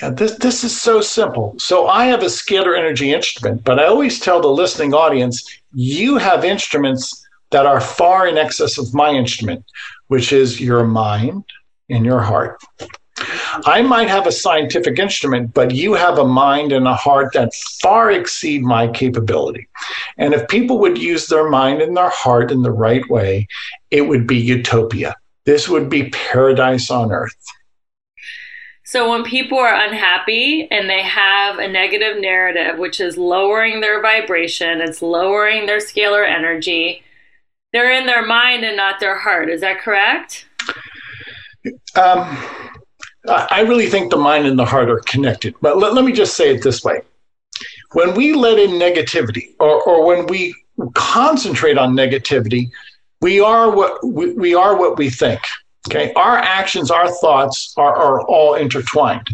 Yeah, 0.00 0.10
this 0.10 0.36
this 0.36 0.62
is 0.64 0.80
so 0.80 1.00
simple. 1.00 1.54
So 1.58 1.88
I 1.88 2.06
have 2.06 2.22
a 2.22 2.26
scalar 2.26 2.78
energy 2.78 3.12
instrument, 3.12 3.64
but 3.64 3.78
I 3.80 3.86
always 3.86 4.20
tell 4.20 4.40
the 4.40 4.48
listening 4.48 4.94
audience, 4.94 5.44
you 5.72 6.16
have 6.16 6.44
instruments 6.44 7.26
that 7.50 7.66
are 7.66 7.80
far 7.80 8.28
in 8.28 8.38
excess 8.38 8.78
of 8.78 8.94
my 8.94 9.10
instrument, 9.10 9.64
which 10.06 10.32
is 10.32 10.60
your 10.60 10.84
mind 10.84 11.44
and 11.88 12.04
your 12.04 12.20
heart. 12.20 12.60
I 13.66 13.82
might 13.82 14.08
have 14.08 14.26
a 14.26 14.32
scientific 14.32 14.98
instrument, 14.98 15.52
but 15.52 15.72
you 15.72 15.92
have 15.94 16.18
a 16.18 16.24
mind 16.24 16.72
and 16.72 16.86
a 16.86 16.94
heart 16.94 17.32
that 17.34 17.52
far 17.82 18.10
exceed 18.10 18.62
my 18.62 18.88
capability. 18.88 19.68
And 20.16 20.32
if 20.32 20.48
people 20.48 20.78
would 20.78 20.96
use 20.96 21.26
their 21.26 21.48
mind 21.50 21.82
and 21.82 21.96
their 21.96 22.08
heart 22.08 22.50
in 22.50 22.62
the 22.62 22.72
right 22.72 23.06
way, 23.10 23.46
it 23.90 24.02
would 24.02 24.26
be 24.26 24.38
utopia. 24.38 25.16
This 25.44 25.68
would 25.68 25.90
be 25.90 26.10
paradise 26.10 26.90
on 26.90 27.12
earth. 27.12 27.36
So 28.90 29.08
when 29.08 29.22
people 29.22 29.56
are 29.56 29.72
unhappy 29.72 30.66
and 30.72 30.90
they 30.90 31.00
have 31.02 31.60
a 31.60 31.68
negative 31.68 32.20
narrative, 32.20 32.76
which 32.76 32.98
is 32.98 33.16
lowering 33.16 33.80
their 33.80 34.02
vibration, 34.02 34.80
it's 34.80 35.00
lowering 35.00 35.64
their 35.66 35.78
scalar 35.78 36.28
energy, 36.28 37.04
they're 37.72 37.92
in 37.92 38.04
their 38.04 38.26
mind 38.26 38.64
and 38.64 38.76
not 38.76 38.98
their 38.98 39.16
heart. 39.16 39.48
Is 39.48 39.60
that 39.60 39.78
correct? 39.78 40.48
Um, 41.94 42.36
I 43.28 43.60
really 43.60 43.86
think 43.86 44.10
the 44.10 44.16
mind 44.16 44.48
and 44.48 44.58
the 44.58 44.64
heart 44.64 44.90
are 44.90 44.98
connected. 45.06 45.54
But 45.62 45.78
let, 45.78 45.94
let 45.94 46.04
me 46.04 46.10
just 46.10 46.36
say 46.36 46.52
it 46.52 46.60
this 46.60 46.82
way. 46.82 47.02
When 47.92 48.12
we 48.16 48.32
let 48.32 48.58
in 48.58 48.70
negativity 48.70 49.54
or, 49.60 49.80
or 49.84 50.04
when 50.04 50.26
we 50.26 50.52
concentrate 50.94 51.78
on 51.78 51.94
negativity, 51.94 52.72
we 53.20 53.38
are 53.38 53.70
what 53.70 54.04
we, 54.04 54.32
we 54.32 54.56
are 54.56 54.76
what 54.76 54.98
we 54.98 55.10
think. 55.10 55.42
Okay, 55.88 56.12
our 56.14 56.36
actions, 56.36 56.90
our 56.90 57.10
thoughts 57.10 57.72
are, 57.76 57.96
are 57.96 58.22
all 58.22 58.54
intertwined. 58.54 59.26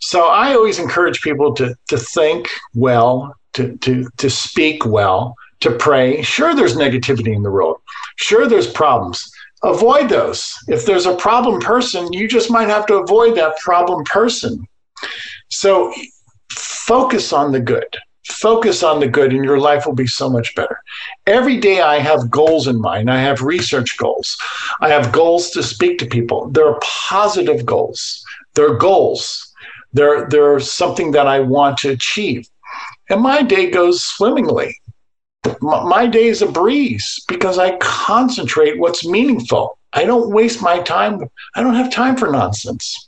So 0.00 0.26
I 0.26 0.54
always 0.54 0.78
encourage 0.78 1.22
people 1.22 1.54
to 1.54 1.74
to 1.88 1.96
think 1.96 2.48
well, 2.74 3.34
to 3.52 3.76
to 3.78 4.08
to 4.16 4.28
speak 4.28 4.84
well, 4.84 5.34
to 5.60 5.70
pray. 5.70 6.22
Sure, 6.22 6.54
there's 6.54 6.76
negativity 6.76 7.34
in 7.34 7.42
the 7.42 7.50
world. 7.50 7.80
Sure, 8.16 8.48
there's 8.48 8.70
problems. 8.70 9.22
Avoid 9.62 10.08
those. 10.08 10.54
If 10.68 10.84
there's 10.84 11.06
a 11.06 11.16
problem 11.16 11.60
person, 11.60 12.12
you 12.12 12.28
just 12.28 12.50
might 12.50 12.68
have 12.68 12.86
to 12.86 12.96
avoid 12.96 13.36
that 13.36 13.58
problem 13.58 14.04
person. 14.04 14.66
So 15.50 15.92
focus 16.50 17.32
on 17.32 17.52
the 17.52 17.60
good 17.60 17.96
focus 18.40 18.82
on 18.82 19.00
the 19.00 19.08
good 19.08 19.32
and 19.32 19.44
your 19.44 19.58
life 19.58 19.84
will 19.84 19.94
be 19.94 20.06
so 20.06 20.30
much 20.30 20.54
better. 20.54 20.80
Every 21.26 21.58
day 21.58 21.80
I 21.80 21.98
have 21.98 22.30
goals 22.30 22.68
in 22.68 22.80
mind. 22.80 23.10
I 23.10 23.20
have 23.20 23.42
research 23.42 23.96
goals. 23.98 24.36
I 24.80 24.88
have 24.90 25.12
goals 25.12 25.50
to 25.50 25.62
speak 25.62 25.98
to 25.98 26.06
people. 26.06 26.48
They're 26.50 26.78
positive 26.82 27.66
goals. 27.66 28.24
They're 28.54 28.74
goals. 28.74 29.52
They're, 29.92 30.28
they're 30.28 30.60
something 30.60 31.10
that 31.12 31.26
I 31.26 31.40
want 31.40 31.78
to 31.78 31.90
achieve. 31.90 32.48
And 33.10 33.20
my 33.20 33.42
day 33.42 33.70
goes 33.70 34.04
swimmingly. 34.04 34.76
My, 35.60 35.82
my 35.84 36.06
day 36.06 36.26
is 36.26 36.42
a 36.42 36.46
breeze 36.46 37.24
because 37.26 37.58
I 37.58 37.76
concentrate 37.78 38.78
what's 38.78 39.06
meaningful. 39.06 39.78
I 39.92 40.04
don't 40.04 40.30
waste 40.30 40.62
my 40.62 40.80
time. 40.80 41.20
I 41.56 41.62
don't 41.62 41.74
have 41.74 41.90
time 41.90 42.16
for 42.16 42.30
nonsense. 42.30 43.07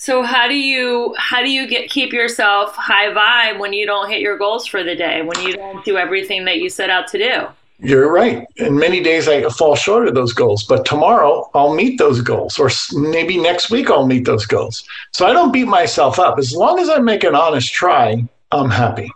So 0.00 0.22
how 0.22 0.48
do 0.48 0.54
you 0.54 1.14
how 1.18 1.42
do 1.42 1.50
you 1.50 1.66
get 1.66 1.90
keep 1.90 2.10
yourself 2.10 2.74
high 2.74 3.12
vibe 3.12 3.60
when 3.60 3.74
you 3.74 3.84
don't 3.84 4.08
hit 4.08 4.22
your 4.22 4.38
goals 4.38 4.64
for 4.64 4.82
the 4.82 4.96
day, 4.96 5.20
when 5.20 5.38
you 5.46 5.52
don't 5.52 5.84
do 5.84 5.98
everything 5.98 6.46
that 6.46 6.56
you 6.56 6.70
set 6.70 6.88
out 6.88 7.06
to 7.08 7.18
do? 7.18 7.46
You're 7.80 8.10
right. 8.10 8.46
And 8.58 8.78
many 8.78 9.02
days 9.02 9.28
I 9.28 9.46
fall 9.50 9.76
short 9.76 10.08
of 10.08 10.14
those 10.14 10.32
goals, 10.32 10.64
but 10.64 10.86
tomorrow 10.86 11.50
I'll 11.52 11.74
meet 11.74 11.98
those 11.98 12.22
goals, 12.22 12.58
or 12.58 12.70
maybe 12.94 13.36
next 13.36 13.70
week 13.70 13.90
I'll 13.90 14.06
meet 14.06 14.24
those 14.24 14.46
goals. 14.46 14.84
So 15.12 15.26
I 15.26 15.34
don't 15.34 15.52
beat 15.52 15.68
myself 15.68 16.18
up. 16.18 16.38
As 16.38 16.54
long 16.54 16.78
as 16.78 16.88
I 16.88 16.96
make 16.96 17.22
an 17.22 17.34
honest 17.34 17.70
try, 17.70 18.26
I'm 18.52 18.70
happy. 18.70 19.12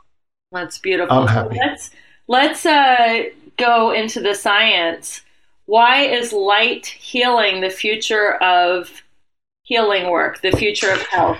That's 0.52 0.76
beautiful. 0.76 1.16
I'm 1.16 1.26
happy. 1.26 1.56
Let's 1.56 1.92
let's 2.28 2.66
uh, 2.66 3.22
go 3.56 3.90
into 3.92 4.20
the 4.20 4.34
science. 4.34 5.22
Why 5.64 6.02
is 6.02 6.34
light 6.34 6.84
healing 6.84 7.62
the 7.62 7.70
future 7.70 8.34
of 8.34 9.02
healing 9.64 10.10
work, 10.10 10.40
the 10.42 10.52
future 10.52 10.92
of 10.92 11.02
health? 11.02 11.38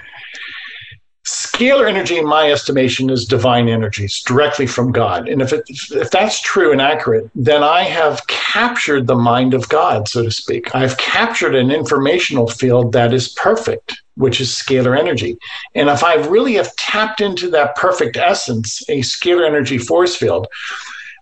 Scalar 1.27 1.89
energy, 1.89 2.19
in 2.19 2.27
my 2.27 2.51
estimation, 2.51 3.09
is 3.09 3.25
divine 3.25 3.69
energy. 3.69 4.05
It's 4.05 4.23
directly 4.23 4.67
from 4.67 4.93
God. 4.93 5.27
And 5.27 5.41
if, 5.41 5.55
it, 5.55 5.65
if 5.93 6.11
that's 6.11 6.41
true 6.43 6.71
and 6.71 6.83
accurate, 6.83 7.31
then 7.35 7.63
I 7.63 7.83
have 7.83 8.27
captured 8.27 9.07
the 9.07 9.15
mind 9.15 9.55
of 9.55 9.67
God, 9.71 10.07
so 10.07 10.23
to 10.23 10.31
speak. 10.31 10.75
I've 10.75 10.99
captured 10.99 11.55
an 11.55 11.71
informational 11.71 12.47
field 12.47 12.93
that 12.93 13.15
is 13.15 13.29
perfect, 13.29 14.03
which 14.17 14.39
is 14.39 14.51
scalar 14.51 14.99
energy. 14.99 15.39
And 15.75 15.89
if 15.89 16.05
I 16.05 16.17
really 16.17 16.55
have 16.55 16.77
tapped 16.77 17.23
into 17.23 17.49
that 17.51 17.75
perfect 17.77 18.19
essence, 18.19 18.83
a 18.91 19.01
scalar 19.01 19.47
energy 19.47 19.79
force 19.79 20.15
field, 20.15 20.47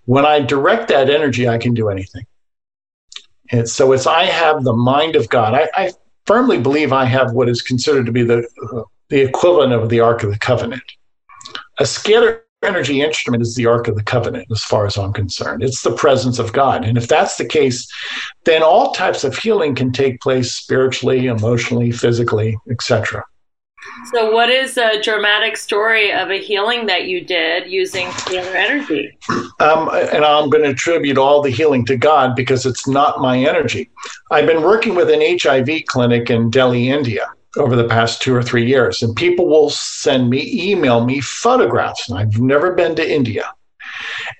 when 0.06 0.26
I 0.26 0.40
direct 0.40 0.88
that 0.88 1.10
energy, 1.10 1.48
I 1.48 1.58
can 1.58 1.74
do 1.74 1.90
anything. 1.90 2.26
And 3.52 3.68
so 3.68 3.92
it's 3.92 4.06
I 4.08 4.24
have 4.24 4.64
the 4.64 4.72
mind 4.72 5.14
of 5.14 5.28
God. 5.28 5.54
I, 5.54 5.68
I 5.74 5.92
firmly 6.26 6.58
believe 6.58 6.92
I 6.92 7.04
have 7.04 7.32
what 7.32 7.48
is 7.48 7.62
considered 7.62 8.06
to 8.06 8.12
be 8.12 8.22
the, 8.22 8.46
the 9.08 9.20
equivalent 9.20 9.72
of 9.72 9.88
the 9.88 10.00
Ark 10.00 10.22
of 10.22 10.30
the 10.30 10.38
Covenant. 10.38 10.82
A 11.78 11.84
scalar 11.84 12.40
energy 12.62 13.02
instrument 13.02 13.42
is 13.42 13.54
the 13.54 13.66
Ark 13.66 13.88
of 13.88 13.96
the 13.96 14.02
Covenant, 14.02 14.46
as 14.50 14.62
far 14.64 14.86
as 14.86 14.96
I'm 14.96 15.12
concerned. 15.12 15.62
It's 15.62 15.82
the 15.82 15.94
presence 15.94 16.38
of 16.38 16.52
God. 16.52 16.84
And 16.84 16.96
if 16.96 17.08
that's 17.08 17.36
the 17.36 17.44
case, 17.44 17.90
then 18.44 18.62
all 18.62 18.92
types 18.92 19.24
of 19.24 19.36
healing 19.36 19.74
can 19.74 19.92
take 19.92 20.20
place 20.20 20.54
spiritually, 20.54 21.26
emotionally, 21.26 21.90
physically, 21.90 22.56
etc. 22.70 23.24
So, 24.12 24.30
what 24.30 24.50
is 24.50 24.76
a 24.76 25.00
dramatic 25.00 25.56
story 25.56 26.12
of 26.12 26.30
a 26.30 26.38
healing 26.40 26.86
that 26.86 27.06
you 27.06 27.24
did 27.24 27.70
using 27.70 28.06
scalar 28.08 28.54
energy? 28.54 29.16
Um, 29.60 29.88
and 29.92 30.24
I'm 30.24 30.50
going 30.50 30.64
to 30.64 30.70
attribute 30.70 31.18
all 31.18 31.42
the 31.42 31.50
healing 31.50 31.84
to 31.86 31.96
God 31.96 32.34
because 32.34 32.66
it's 32.66 32.88
not 32.88 33.20
my 33.20 33.38
energy. 33.38 33.90
I've 34.30 34.46
been 34.46 34.62
working 34.62 34.94
with 34.94 35.10
an 35.10 35.20
HIV 35.20 35.86
clinic 35.86 36.30
in 36.30 36.50
Delhi, 36.50 36.90
India 36.90 37.28
over 37.56 37.76
the 37.76 37.88
past 37.88 38.22
two 38.22 38.34
or 38.34 38.42
three 38.42 38.66
years, 38.66 39.02
and 39.02 39.14
people 39.14 39.46
will 39.46 39.70
send 39.70 40.30
me, 40.30 40.70
email 40.70 41.04
me 41.04 41.20
photographs. 41.20 42.08
And 42.08 42.18
I've 42.18 42.40
never 42.40 42.74
been 42.74 42.94
to 42.96 43.08
India. 43.08 43.52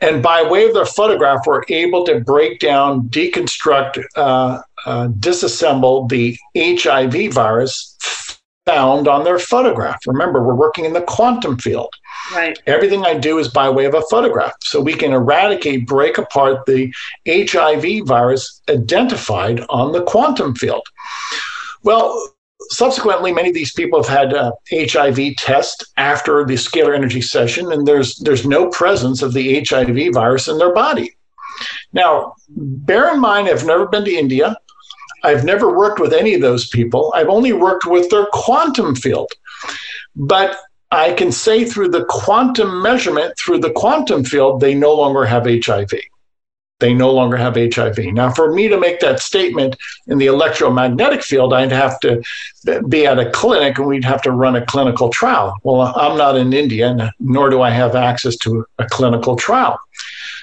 And 0.01 0.23
by 0.23 0.43
way 0.43 0.65
of 0.65 0.75
their 0.75 0.87
photograph, 0.87 1.41
we're 1.47 1.63
able 1.69 2.05
to 2.05 2.21
break 2.21 2.59
down, 2.59 3.09
deconstruct, 3.09 4.03
uh, 4.17 4.63
uh, 4.85 5.09
disassemble 5.09 6.09
the 6.09 6.37
HIV 6.57 7.33
virus 7.33 7.92
found 8.67 9.09
on 9.09 9.25
their 9.25 9.39
photograph. 9.39 10.01
Remember, 10.07 10.43
we're 10.43 10.55
working 10.55 10.85
in 10.85 10.93
the 10.93 11.03
quantum 11.03 11.59
field. 11.59 11.93
Right. 12.33 12.59
Everything 12.67 13.05
I 13.05 13.19
do 13.19 13.39
is 13.39 13.49
by 13.49 13.69
way 13.69 13.85
of 13.85 13.95
a 13.95 14.03
photograph. 14.03 14.53
So 14.63 14.81
we 14.81 14.95
can 14.95 15.13
eradicate, 15.13 15.87
break 15.87 16.19
apart 16.19 16.67
the 16.67 16.93
HIV 17.27 18.07
virus 18.07 18.63
identified 18.71 19.65
on 19.69 19.93
the 19.93 20.03
quantum 20.05 20.55
field. 20.55 20.87
Well, 21.83 22.35
subsequently, 22.71 23.33
many 23.33 23.49
of 23.49 23.55
these 23.55 23.73
people 23.73 24.03
have 24.03 24.11
had 24.11 24.35
uh, 24.35 24.53
HIV 24.71 25.37
test 25.37 25.85
after 25.97 26.45
the 26.45 26.55
scalar 26.55 26.95
energy 26.95 27.21
session, 27.21 27.73
and 27.73 27.87
there's 27.87 28.17
there's 28.19 28.47
no 28.47 28.69
presence 28.71 29.23
of 29.23 29.33
the 29.33 29.65
HIV 29.69 30.15
virus 30.15 30.47
in 30.47 30.59
their 30.59 30.73
body. 30.73 31.17
Now, 31.93 32.35
bear 32.49 33.13
in 33.13 33.21
mind, 33.21 33.49
I've 33.49 33.67
never 33.67 33.87
been 33.87 34.05
to 34.05 34.15
India. 34.15 34.57
I've 35.23 35.45
never 35.45 35.77
worked 35.77 36.01
with 36.01 36.13
any 36.13 36.35
of 36.35 36.41
those 36.41 36.69
people. 36.69 37.13
I've 37.15 37.29
only 37.29 37.53
worked 37.53 37.87
with 37.87 38.11
their 38.11 38.27
quantum 38.33 38.95
field. 38.95 39.31
But 40.15 40.57
I 40.91 41.13
can 41.15 41.33
say 41.33 41.65
through 41.65 41.89
the 41.89 42.05
quantum 42.05 42.83
measurement, 42.83 43.35
through 43.39 43.59
the 43.59 43.71
quantum 43.71 44.25
field, 44.25 44.61
they 44.61 44.75
no 44.75 44.93
longer 44.95 45.25
have 45.25 45.47
HIV. 45.47 45.93
They 46.81 46.93
no 46.93 47.13
longer 47.13 47.37
have 47.37 47.55
HIV. 47.55 47.99
Now, 48.13 48.33
for 48.33 48.53
me 48.53 48.67
to 48.67 48.79
make 48.79 48.99
that 49.01 49.21
statement 49.21 49.77
in 50.09 50.19
the 50.19 50.27
electromagnetic 50.27 51.23
field, 51.23 51.55
I'd 51.55 51.71
have 51.71 52.01
to 52.01 52.21
be 52.89 53.07
at 53.07 53.21
a 53.21 53.31
clinic 53.31 53.79
and 53.79 53.87
we'd 53.87 54.05
have 54.05 54.21
to 54.23 54.33
run 54.33 54.57
a 54.57 54.67
clinical 54.67 55.09
trial. 55.09 55.57
Well, 55.63 55.95
I'm 55.97 56.19
not 56.19 56.37
in 56.37 56.53
India, 56.53 57.13
nor 57.21 57.51
do 57.51 57.63
I 57.63 57.71
have 57.71 57.95
access 57.95 58.37
to 58.39 58.67
a 58.79 58.87
clinical 58.87 59.37
trial. 59.37 59.79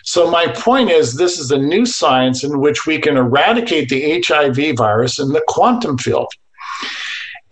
So, 0.10 0.28
my 0.32 0.48
point 0.48 0.90
is 0.90 1.14
this 1.14 1.38
is 1.38 1.52
a 1.52 1.58
new 1.60 1.86
science 1.86 2.44
in 2.44 2.60
which 2.60 2.88
we 2.88 2.98
can 2.98 3.16
eradicate 3.16 3.90
the 3.90 4.24
HIV 4.26 4.76
virus 4.76 5.20
in 5.20 5.34
the 5.34 5.44
quantum 5.48 6.00
field. 6.00 6.32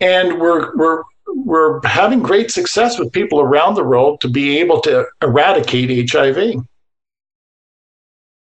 And 0.00 0.40
we're, 0.40 0.76
we're 0.76 1.04
we're 1.28 1.80
having 1.86 2.20
great 2.20 2.50
success 2.50 2.98
with 2.98 3.12
people 3.12 3.40
around 3.40 3.74
the 3.74 3.84
world 3.84 4.20
to 4.22 4.28
be 4.28 4.58
able 4.58 4.80
to 4.80 5.06
eradicate 5.22 6.10
HIV. 6.10 6.64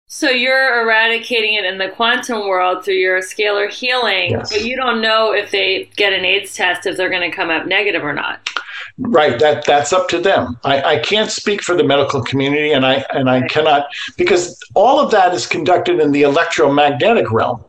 So 0.07 0.29
you're 0.29 0.83
eradicating 0.83 1.55
it 1.55 1.65
in 1.65 1.77
the 1.77 1.89
quantum 1.89 2.47
world 2.47 2.85
through 2.85 2.93
your 2.93 3.19
scalar 3.19 3.69
healing, 3.69 4.31
yes. 4.31 4.49
but 4.49 4.63
you 4.63 4.77
don't 4.77 5.01
know 5.01 5.33
if 5.33 5.51
they 5.51 5.89
get 5.97 6.13
an 6.13 6.23
AIDS 6.23 6.53
test 6.53 6.85
if 6.85 6.95
they're 6.95 7.09
going 7.09 7.29
to 7.29 7.35
come 7.35 7.49
up 7.49 7.65
negative 7.65 8.03
or 8.03 8.13
not. 8.13 8.47
Right. 8.97 9.37
That 9.39 9.65
that's 9.65 9.91
up 9.91 10.07
to 10.09 10.19
them. 10.19 10.57
I, 10.63 10.81
I 10.81 10.99
can't 10.99 11.29
speak 11.29 11.61
for 11.61 11.75
the 11.75 11.83
medical 11.83 12.21
community, 12.23 12.71
and 12.71 12.85
I 12.85 13.05
and 13.13 13.29
I 13.29 13.47
cannot 13.47 13.87
because 14.17 14.57
all 14.73 14.99
of 14.99 15.11
that 15.11 15.33
is 15.33 15.45
conducted 15.45 15.99
in 15.99 16.11
the 16.11 16.21
electromagnetic 16.21 17.31
realm. 17.31 17.63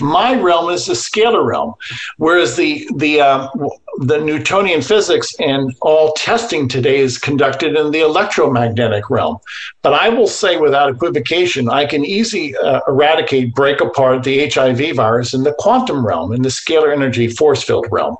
My 0.00 0.34
realm 0.34 0.70
is 0.70 0.86
the 0.86 0.94
scalar 0.94 1.44
realm, 1.44 1.74
whereas 2.16 2.56
the 2.56 2.88
the 2.96 3.20
uh, 3.20 3.48
the 3.98 4.18
Newtonian 4.18 4.82
physics 4.82 5.34
and 5.38 5.72
all 5.82 6.12
testing 6.14 6.68
today 6.68 6.98
is 6.98 7.18
conducted 7.18 7.76
in 7.76 7.90
the 7.90 8.00
electromagnetic 8.00 9.08
realm. 9.10 9.38
But 9.82 9.94
I 9.94 10.08
will 10.08 10.26
say 10.26 10.56
without 10.56 10.90
equivocation, 10.90 11.68
I 11.68 11.86
can 11.86 12.04
easily 12.04 12.56
uh, 12.56 12.80
eradicate, 12.88 13.54
break 13.54 13.80
apart 13.80 14.24
the 14.24 14.48
HIV 14.48 14.96
virus 14.96 15.34
in 15.34 15.42
the 15.44 15.54
quantum 15.58 16.04
realm, 16.04 16.32
in 16.32 16.42
the 16.42 16.48
scalar 16.48 16.92
energy 16.92 17.28
force 17.28 17.62
field 17.62 17.86
realm. 17.90 18.16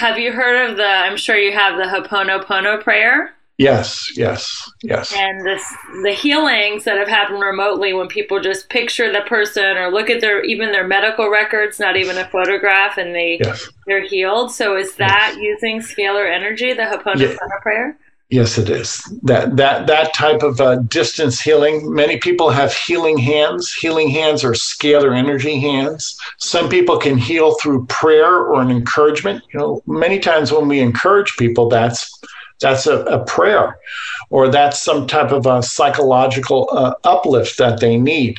Have 0.00 0.18
you 0.18 0.32
heard 0.32 0.70
of 0.70 0.78
the? 0.78 0.82
I'm 0.82 1.18
sure 1.18 1.36
you 1.36 1.52
have 1.52 1.76
the 1.76 1.84
Ho'oponopono 1.84 2.82
prayer. 2.82 3.34
Yes, 3.58 4.16
yes, 4.16 4.50
yes. 4.82 5.14
And 5.14 5.44
this, 5.44 5.62
the 6.02 6.12
healings 6.12 6.84
that 6.84 6.96
have 6.96 7.06
happened 7.06 7.42
remotely 7.42 7.92
when 7.92 8.08
people 8.08 8.40
just 8.40 8.70
picture 8.70 9.12
the 9.12 9.20
person 9.28 9.76
or 9.76 9.92
look 9.92 10.08
at 10.08 10.22
their 10.22 10.42
even 10.42 10.72
their 10.72 10.86
medical 10.86 11.28
records, 11.28 11.78
not 11.78 11.98
even 11.98 12.16
a 12.16 12.26
photograph, 12.30 12.96
and 12.96 13.14
they 13.14 13.40
yes. 13.44 13.68
they're 13.86 14.02
healed. 14.02 14.52
So 14.52 14.74
is 14.74 14.94
that 14.94 15.34
yes. 15.36 15.60
using 15.62 15.80
scalar 15.80 16.34
energy, 16.34 16.72
the 16.72 16.86
Ho'oponopono 16.86 17.36
yeah. 17.36 17.60
prayer? 17.60 17.98
Yes, 18.30 18.58
it 18.58 18.70
is. 18.70 19.02
That 19.24 19.56
that 19.56 19.88
that 19.88 20.14
type 20.14 20.44
of 20.44 20.60
uh, 20.60 20.76
distance 20.76 21.40
healing. 21.40 21.92
Many 21.92 22.16
people 22.16 22.50
have 22.50 22.72
healing 22.72 23.18
hands. 23.18 23.72
Healing 23.72 24.08
hands 24.08 24.44
are 24.44 24.52
scalar 24.52 25.16
energy 25.16 25.58
hands. 25.58 26.16
Some 26.38 26.68
people 26.68 26.96
can 26.96 27.18
heal 27.18 27.56
through 27.60 27.86
prayer 27.86 28.36
or 28.36 28.62
an 28.62 28.70
encouragement. 28.70 29.42
You 29.52 29.58
know, 29.58 29.82
many 29.86 30.20
times 30.20 30.52
when 30.52 30.68
we 30.68 30.78
encourage 30.78 31.36
people, 31.38 31.68
that's 31.68 32.20
that's 32.60 32.86
a, 32.86 33.00
a 33.06 33.24
prayer, 33.24 33.80
or 34.28 34.48
that's 34.48 34.80
some 34.80 35.08
type 35.08 35.32
of 35.32 35.46
a 35.46 35.60
psychological 35.60 36.68
uh, 36.70 36.94
uplift 37.02 37.58
that 37.58 37.80
they 37.80 37.96
need. 37.96 38.38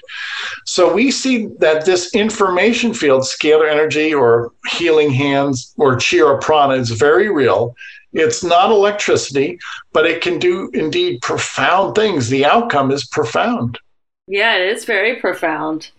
So 0.66 0.94
we 0.94 1.12
see 1.12 1.48
that 1.60 1.86
this 1.86 2.16
information 2.16 2.94
field, 2.94 3.24
scalar 3.24 3.70
energy, 3.70 4.14
or 4.14 4.54
healing 4.70 5.10
hands, 5.12 5.74
or 5.76 5.98
Chira 5.98 6.40
Prana, 6.40 6.76
is 6.76 6.92
very 6.92 7.30
real 7.30 7.76
it's 8.14 8.44
not 8.44 8.72
electricity, 8.72 9.60
but 9.94 10.06
it 10.06 10.22
can 10.22 10.40
do 10.40 10.70
indeed 10.74 11.22
profound 11.22 11.96
things. 11.96 12.30
The 12.30 12.46
outcome 12.46 12.92
is 12.92 13.08
profound. 13.08 13.80
Yeah, 14.28 14.58
it 14.58 14.70
is 14.70 14.86
very 14.86 15.16
profound. 15.16 15.92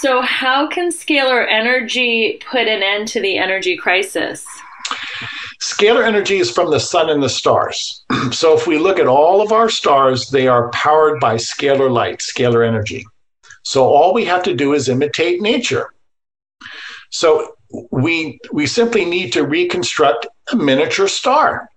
So, 0.00 0.22
how 0.22 0.66
can 0.68 0.90
scalar 0.90 1.46
energy 1.48 2.40
put 2.50 2.66
an 2.66 2.82
end 2.82 3.08
to 3.08 3.20
the 3.20 3.36
energy 3.36 3.76
crisis? 3.76 4.46
Scalar 5.60 6.06
energy 6.06 6.38
is 6.38 6.50
from 6.50 6.70
the 6.70 6.80
sun 6.80 7.10
and 7.10 7.22
the 7.22 7.28
stars. 7.28 8.02
so, 8.32 8.56
if 8.56 8.66
we 8.66 8.78
look 8.78 8.98
at 8.98 9.06
all 9.06 9.42
of 9.42 9.52
our 9.52 9.68
stars, 9.68 10.30
they 10.30 10.48
are 10.48 10.70
powered 10.70 11.20
by 11.20 11.34
scalar 11.36 11.90
light, 11.90 12.20
scalar 12.20 12.66
energy. 12.66 13.04
So, 13.64 13.84
all 13.84 14.14
we 14.14 14.24
have 14.24 14.42
to 14.44 14.54
do 14.54 14.72
is 14.72 14.88
imitate 14.88 15.42
nature. 15.42 15.92
So, 17.10 17.54
we 17.90 18.40
we 18.50 18.66
simply 18.66 19.04
need 19.04 19.32
to 19.34 19.44
reconstruct 19.44 20.26
a 20.52 20.56
miniature 20.56 21.08
star. 21.08 21.68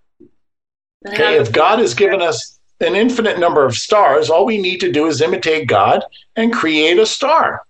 Okay, 1.08 1.38
if 1.38 1.52
God 1.52 1.80
has 1.80 1.94
given 1.94 2.22
us 2.22 2.60
an 2.80 2.96
infinite 2.96 3.40
number 3.40 3.64
of 3.64 3.76
stars, 3.76 4.30
all 4.30 4.46
we 4.46 4.58
need 4.58 4.80
to 4.80 4.92
do 4.92 5.06
is 5.08 5.22
imitate 5.22 5.68
God 5.68 6.04
and 6.36 6.52
create 6.52 6.98
a 6.98 7.06
star. 7.06 7.64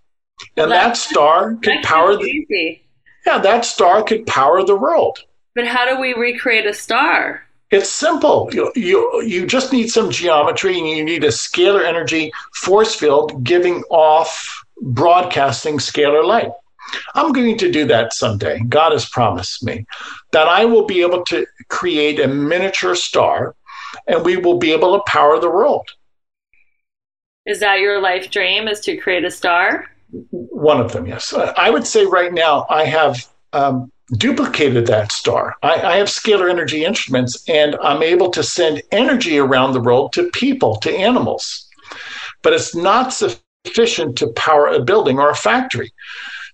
And 0.57 0.69
well, 0.69 0.69
that 0.69 0.97
star 0.97 1.55
could 1.55 1.83
power 1.83 2.15
the 2.15 2.23
easy. 2.23 2.83
Yeah, 3.25 3.39
that 3.39 3.65
star 3.65 4.03
could 4.03 4.25
power 4.25 4.63
the 4.63 4.75
world. 4.75 5.19
But 5.53 5.67
how 5.67 5.85
do 5.85 5.99
we 5.99 6.13
recreate 6.13 6.65
a 6.65 6.73
star? 6.73 7.43
It's 7.71 7.89
simple. 7.89 8.49
You, 8.53 8.71
you, 8.75 9.21
you 9.23 9.45
just 9.45 9.73
need 9.73 9.89
some 9.89 10.11
geometry 10.11 10.77
and 10.77 10.87
you 10.87 11.03
need 11.03 11.23
a 11.23 11.29
scalar 11.29 11.83
energy 11.83 12.31
force 12.53 12.95
field 12.95 13.43
giving 13.43 13.83
off 13.89 14.63
broadcasting 14.81 15.77
scalar 15.77 16.23
light. 16.23 16.51
I'm 17.13 17.31
going 17.31 17.57
to 17.57 17.71
do 17.71 17.85
that 17.85 18.13
someday. 18.13 18.59
God 18.67 18.91
has 18.91 19.09
promised 19.09 19.63
me 19.63 19.85
that 20.31 20.47
I 20.47 20.65
will 20.65 20.85
be 20.85 21.01
able 21.01 21.23
to 21.25 21.45
create 21.69 22.19
a 22.19 22.27
miniature 22.27 22.95
star 22.95 23.55
and 24.07 24.23
we 24.23 24.37
will 24.37 24.57
be 24.57 24.71
able 24.71 24.97
to 24.97 25.03
power 25.07 25.39
the 25.39 25.49
world. 25.49 25.87
Is 27.45 27.59
that 27.59 27.79
your 27.79 28.01
life 28.01 28.31
dream 28.31 28.67
is 28.67 28.79
to 28.81 28.97
create 28.97 29.23
a 29.23 29.31
star? 29.31 29.85
One 30.31 30.79
of 30.79 30.91
them, 30.91 31.07
yes. 31.07 31.33
I 31.33 31.69
would 31.69 31.85
say 31.85 32.05
right 32.05 32.33
now 32.33 32.65
I 32.69 32.85
have 32.85 33.27
um, 33.53 33.91
duplicated 34.13 34.87
that 34.87 35.11
star. 35.11 35.55
I, 35.63 35.81
I 35.81 35.95
have 35.97 36.07
scalar 36.07 36.49
energy 36.49 36.85
instruments 36.85 37.47
and 37.49 37.75
I'm 37.81 38.03
able 38.03 38.29
to 38.31 38.43
send 38.43 38.81
energy 38.91 39.37
around 39.37 39.73
the 39.73 39.81
world 39.81 40.13
to 40.13 40.29
people, 40.31 40.75
to 40.77 40.91
animals. 40.91 41.67
But 42.41 42.53
it's 42.53 42.75
not 42.75 43.13
sufficient 43.13 44.17
to 44.17 44.27
power 44.33 44.67
a 44.67 44.79
building 44.79 45.19
or 45.19 45.29
a 45.29 45.35
factory. 45.35 45.91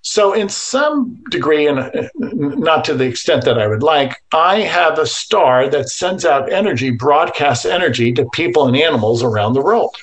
So, 0.03 0.33
in 0.33 0.49
some 0.49 1.23
degree, 1.29 1.67
and 1.67 1.79
uh, 1.79 2.09
not 2.15 2.83
to 2.85 2.95
the 2.95 3.05
extent 3.05 3.45
that 3.45 3.59
I 3.59 3.67
would 3.67 3.83
like, 3.83 4.15
I 4.33 4.61
have 4.61 4.97
a 4.97 5.05
star 5.05 5.69
that 5.69 5.89
sends 5.89 6.25
out 6.25 6.51
energy, 6.51 6.89
broadcasts 6.89 7.65
energy 7.65 8.11
to 8.13 8.27
people 8.33 8.67
and 8.67 8.75
animals 8.75 9.21
around 9.21 9.53
the 9.53 9.61
world. 9.61 9.95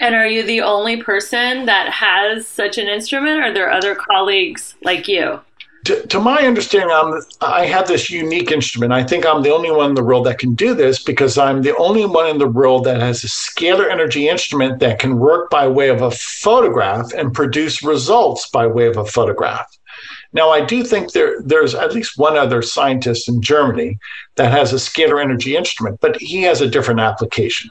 And 0.00 0.14
are 0.14 0.26
you 0.26 0.42
the 0.44 0.62
only 0.62 1.02
person 1.02 1.66
that 1.66 1.90
has 1.90 2.46
such 2.46 2.78
an 2.78 2.86
instrument, 2.86 3.40
or 3.40 3.44
are 3.44 3.52
there 3.52 3.70
other 3.70 3.94
colleagues 3.94 4.76
like 4.82 5.08
you? 5.08 5.40
To, 5.84 6.06
to 6.08 6.20
my 6.20 6.42
understanding, 6.42 6.90
I'm, 6.92 7.20
I 7.40 7.66
have 7.66 7.88
this 7.88 8.10
unique 8.10 8.50
instrument. 8.50 8.92
I 8.92 9.04
think 9.04 9.24
I'm 9.24 9.42
the 9.42 9.52
only 9.52 9.70
one 9.70 9.90
in 9.90 9.94
the 9.94 10.04
world 10.04 10.26
that 10.26 10.38
can 10.38 10.54
do 10.54 10.74
this 10.74 11.02
because 11.02 11.38
I'm 11.38 11.62
the 11.62 11.76
only 11.76 12.04
one 12.04 12.28
in 12.28 12.38
the 12.38 12.48
world 12.48 12.84
that 12.84 13.00
has 13.00 13.24
a 13.24 13.28
scalar 13.28 13.90
energy 13.90 14.28
instrument 14.28 14.80
that 14.80 14.98
can 14.98 15.18
work 15.18 15.50
by 15.50 15.66
way 15.68 15.88
of 15.88 16.02
a 16.02 16.10
photograph 16.10 17.12
and 17.14 17.32
produce 17.32 17.82
results 17.82 18.48
by 18.50 18.66
way 18.66 18.86
of 18.86 18.96
a 18.96 19.04
photograph. 19.04 19.66
Now, 20.32 20.50
I 20.50 20.64
do 20.64 20.84
think 20.84 21.12
there, 21.12 21.40
there's 21.40 21.74
at 21.74 21.94
least 21.94 22.18
one 22.18 22.36
other 22.36 22.60
scientist 22.60 23.28
in 23.28 23.40
Germany 23.40 23.98
that 24.36 24.52
has 24.52 24.72
a 24.72 24.76
scalar 24.76 25.22
energy 25.22 25.56
instrument, 25.56 26.00
but 26.00 26.20
he 26.20 26.42
has 26.42 26.60
a 26.60 26.68
different 26.68 27.00
application. 27.00 27.70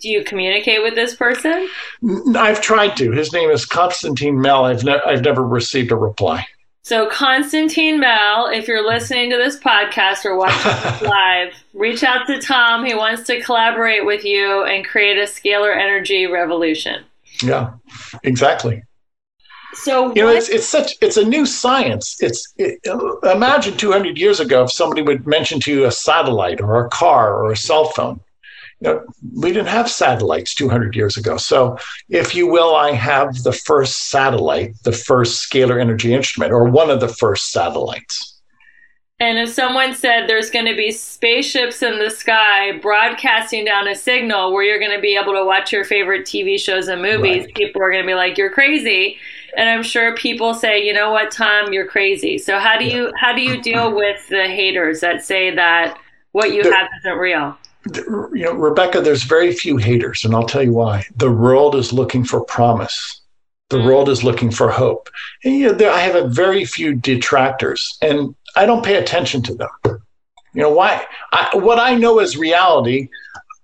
Do 0.00 0.08
you 0.08 0.24
communicate 0.24 0.82
with 0.82 0.94
this 0.94 1.14
person? 1.14 1.68
I've 2.36 2.60
tried 2.60 2.96
to. 2.98 3.12
His 3.12 3.32
name 3.32 3.50
is 3.50 3.64
Constantine 3.64 4.36
Meyl. 4.36 4.64
I've, 4.64 4.84
ne- 4.84 5.00
I've 5.06 5.22
never 5.22 5.42
received 5.42 5.90
a 5.90 5.96
reply. 5.96 6.46
So, 6.82 7.08
Constantine 7.08 8.00
Meyl, 8.00 8.56
if 8.56 8.68
you're 8.68 8.86
listening 8.86 9.30
to 9.30 9.36
this 9.36 9.58
podcast 9.58 10.24
or 10.24 10.36
watching 10.36 10.70
this 10.82 11.02
live, 11.02 11.52
reach 11.74 12.04
out 12.04 12.26
to 12.28 12.40
Tom. 12.40 12.84
He 12.84 12.94
wants 12.94 13.24
to 13.24 13.40
collaborate 13.40 14.06
with 14.06 14.24
you 14.24 14.64
and 14.64 14.84
create 14.84 15.18
a 15.18 15.22
scalar 15.22 15.76
energy 15.76 16.26
revolution. 16.26 17.04
Yeah, 17.42 17.72
exactly. 18.22 18.82
So 19.74 20.14
you 20.14 20.22
know, 20.22 20.28
it's, 20.28 20.48
it's 20.48 20.66
such 20.66 20.94
it's 21.02 21.16
a 21.16 21.24
new 21.24 21.44
science. 21.44 22.16
It's 22.20 22.54
it, 22.56 22.80
imagine 23.24 23.76
200 23.76 24.16
years 24.16 24.40
ago 24.40 24.64
if 24.64 24.72
somebody 24.72 25.02
would 25.02 25.26
mention 25.26 25.60
to 25.60 25.72
you 25.72 25.84
a 25.84 25.92
satellite 25.92 26.60
or 26.60 26.84
a 26.84 26.88
car 26.88 27.34
or 27.34 27.52
a 27.52 27.56
cell 27.56 27.86
phone 27.86 28.20
you 28.80 28.90
know, 28.90 29.04
we 29.34 29.52
didn't 29.52 29.68
have 29.68 29.90
satellites 29.90 30.54
200 30.54 30.94
years 30.94 31.16
ago. 31.16 31.36
So, 31.36 31.78
if 32.10 32.34
you 32.34 32.46
will, 32.46 32.74
I 32.74 32.92
have 32.92 33.42
the 33.42 33.52
first 33.52 34.10
satellite, 34.10 34.74
the 34.84 34.92
first 34.92 35.50
scalar 35.50 35.80
energy 35.80 36.12
instrument, 36.12 36.52
or 36.52 36.64
one 36.64 36.90
of 36.90 37.00
the 37.00 37.08
first 37.08 37.52
satellites. 37.52 38.36
And 39.18 39.38
if 39.38 39.48
someone 39.48 39.94
said 39.94 40.28
there's 40.28 40.50
going 40.50 40.66
to 40.66 40.76
be 40.76 40.90
spaceships 40.90 41.82
in 41.82 41.98
the 41.98 42.10
sky 42.10 42.76
broadcasting 42.78 43.64
down 43.64 43.88
a 43.88 43.94
signal 43.94 44.52
where 44.52 44.62
you're 44.62 44.78
going 44.78 44.94
to 44.94 45.00
be 45.00 45.16
able 45.16 45.32
to 45.32 45.44
watch 45.44 45.72
your 45.72 45.84
favorite 45.84 46.26
TV 46.26 46.60
shows 46.60 46.88
and 46.88 47.00
movies, 47.00 47.44
right. 47.44 47.54
people 47.54 47.80
are 47.80 47.90
going 47.90 48.02
to 48.02 48.06
be 48.06 48.14
like, 48.14 48.36
"You're 48.36 48.50
crazy." 48.50 49.16
And 49.56 49.70
I'm 49.70 49.82
sure 49.82 50.14
people 50.16 50.52
say, 50.52 50.84
"You 50.84 50.92
know 50.92 51.12
what, 51.12 51.30
Tom, 51.30 51.72
you're 51.72 51.86
crazy." 51.86 52.36
So 52.36 52.58
how 52.58 52.78
do 52.78 52.84
you 52.84 53.10
how 53.16 53.34
do 53.34 53.40
you 53.40 53.62
deal 53.62 53.94
with 53.94 54.28
the 54.28 54.48
haters 54.48 55.00
that 55.00 55.24
say 55.24 55.54
that 55.54 55.98
what 56.32 56.52
you 56.52 56.62
the, 56.62 56.74
have 56.74 56.88
isn't 57.00 57.18
real? 57.18 57.56
You 57.94 58.44
know, 58.44 58.52
Rebecca, 58.52 59.00
there's 59.00 59.22
very 59.22 59.52
few 59.52 59.76
haters, 59.76 60.24
and 60.24 60.34
I'll 60.34 60.46
tell 60.46 60.62
you 60.62 60.72
why. 60.72 61.04
The 61.16 61.30
world 61.30 61.74
is 61.74 61.92
looking 61.92 62.24
for 62.24 62.40
promise. 62.40 63.20
The 63.68 63.78
mm. 63.78 63.86
world 63.86 64.08
is 64.08 64.24
looking 64.24 64.50
for 64.50 64.70
hope. 64.70 65.10
And, 65.44 65.54
you 65.54 65.66
know, 65.68 65.72
there, 65.72 65.92
I 65.92 66.00
have 66.00 66.14
a 66.14 66.28
very 66.28 66.64
few 66.64 66.94
detractors, 66.94 67.98
and 68.02 68.34
I 68.54 68.66
don't 68.66 68.84
pay 68.84 68.96
attention 68.96 69.42
to 69.44 69.54
them. 69.54 69.68
You 69.84 70.62
know 70.62 70.72
why? 70.72 71.04
I, 71.32 71.50
what 71.54 71.78
I 71.78 71.94
know 71.94 72.18
is 72.18 72.36
reality. 72.36 73.08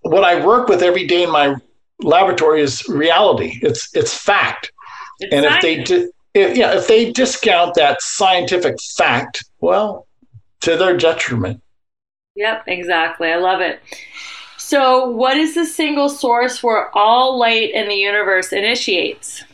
What 0.03 0.25
I 0.25 0.45
work 0.45 0.69
with 0.69 0.83
every 0.83 1.07
day 1.07 1.23
in 1.23 1.31
my 1.31 1.57
laboratory 2.01 2.61
is 2.61 2.87
reality. 2.89 3.59
It's 3.63 3.89
it's 3.95 4.15
fact. 4.15 4.73
It's 5.21 5.33
and 5.33 5.45
science. 5.45 5.57
if 5.57 5.63
they 5.63 5.85
di- 5.85 6.09
if, 6.35 6.57
yeah, 6.57 6.77
if 6.77 6.89
they 6.89 7.13
discount 7.13 7.75
that 7.75 8.03
scientific 8.03 8.81
fact, 8.81 9.45
well, 9.61 10.07
to 10.61 10.77
their 10.77 10.97
detriment. 10.97 11.63
Yep, 12.35 12.65
exactly. 12.67 13.31
I 13.31 13.37
love 13.37 13.61
it. 13.61 13.81
So, 14.57 15.09
what 15.11 15.37
is 15.37 15.55
the 15.55 15.67
single 15.67 16.09
source 16.09 16.63
where 16.63 16.97
all 16.97 17.39
light 17.39 17.73
in 17.75 17.89
the 17.89 17.95
universe 17.95 18.53
initiates? 18.53 19.45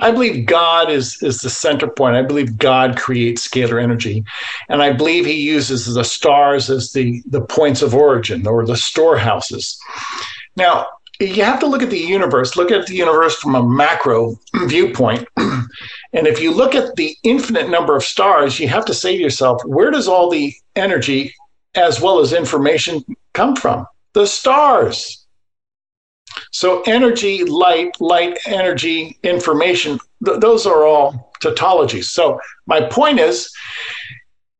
I 0.00 0.10
believe 0.10 0.46
God 0.46 0.90
is, 0.90 1.22
is 1.22 1.40
the 1.40 1.50
center 1.50 1.86
point. 1.86 2.16
I 2.16 2.22
believe 2.22 2.58
God 2.58 2.96
creates 2.96 3.46
scalar 3.46 3.80
energy. 3.80 4.24
And 4.68 4.82
I 4.82 4.92
believe 4.92 5.24
he 5.24 5.40
uses 5.40 5.92
the 5.92 6.04
stars 6.04 6.68
as 6.68 6.92
the, 6.92 7.22
the 7.26 7.42
points 7.42 7.82
of 7.82 7.94
origin 7.94 8.46
or 8.46 8.66
the 8.66 8.76
storehouses. 8.76 9.78
Now, 10.56 10.86
you 11.20 11.44
have 11.44 11.60
to 11.60 11.66
look 11.66 11.82
at 11.82 11.90
the 11.90 11.98
universe, 11.98 12.56
look 12.56 12.72
at 12.72 12.86
the 12.86 12.94
universe 12.94 13.36
from 13.36 13.54
a 13.54 13.62
macro 13.62 14.36
viewpoint. 14.66 15.28
and 15.36 16.26
if 16.26 16.40
you 16.40 16.52
look 16.52 16.74
at 16.74 16.96
the 16.96 17.16
infinite 17.22 17.68
number 17.68 17.94
of 17.94 18.02
stars, 18.02 18.58
you 18.58 18.66
have 18.66 18.84
to 18.86 18.94
say 18.94 19.16
to 19.16 19.22
yourself, 19.22 19.62
where 19.64 19.92
does 19.92 20.08
all 20.08 20.28
the 20.28 20.52
energy 20.74 21.32
as 21.74 22.00
well 22.00 22.20
as 22.20 22.32
information 22.32 23.04
come 23.32 23.56
from? 23.56 23.86
The 24.12 24.26
stars. 24.26 25.24
So, 26.50 26.82
energy, 26.82 27.44
light, 27.44 28.00
light, 28.00 28.38
energy, 28.46 29.18
information, 29.22 29.98
th- 30.24 30.40
those 30.40 30.66
are 30.66 30.84
all 30.84 31.32
tautologies. 31.40 32.04
So, 32.04 32.40
my 32.66 32.82
point 32.82 33.20
is, 33.20 33.52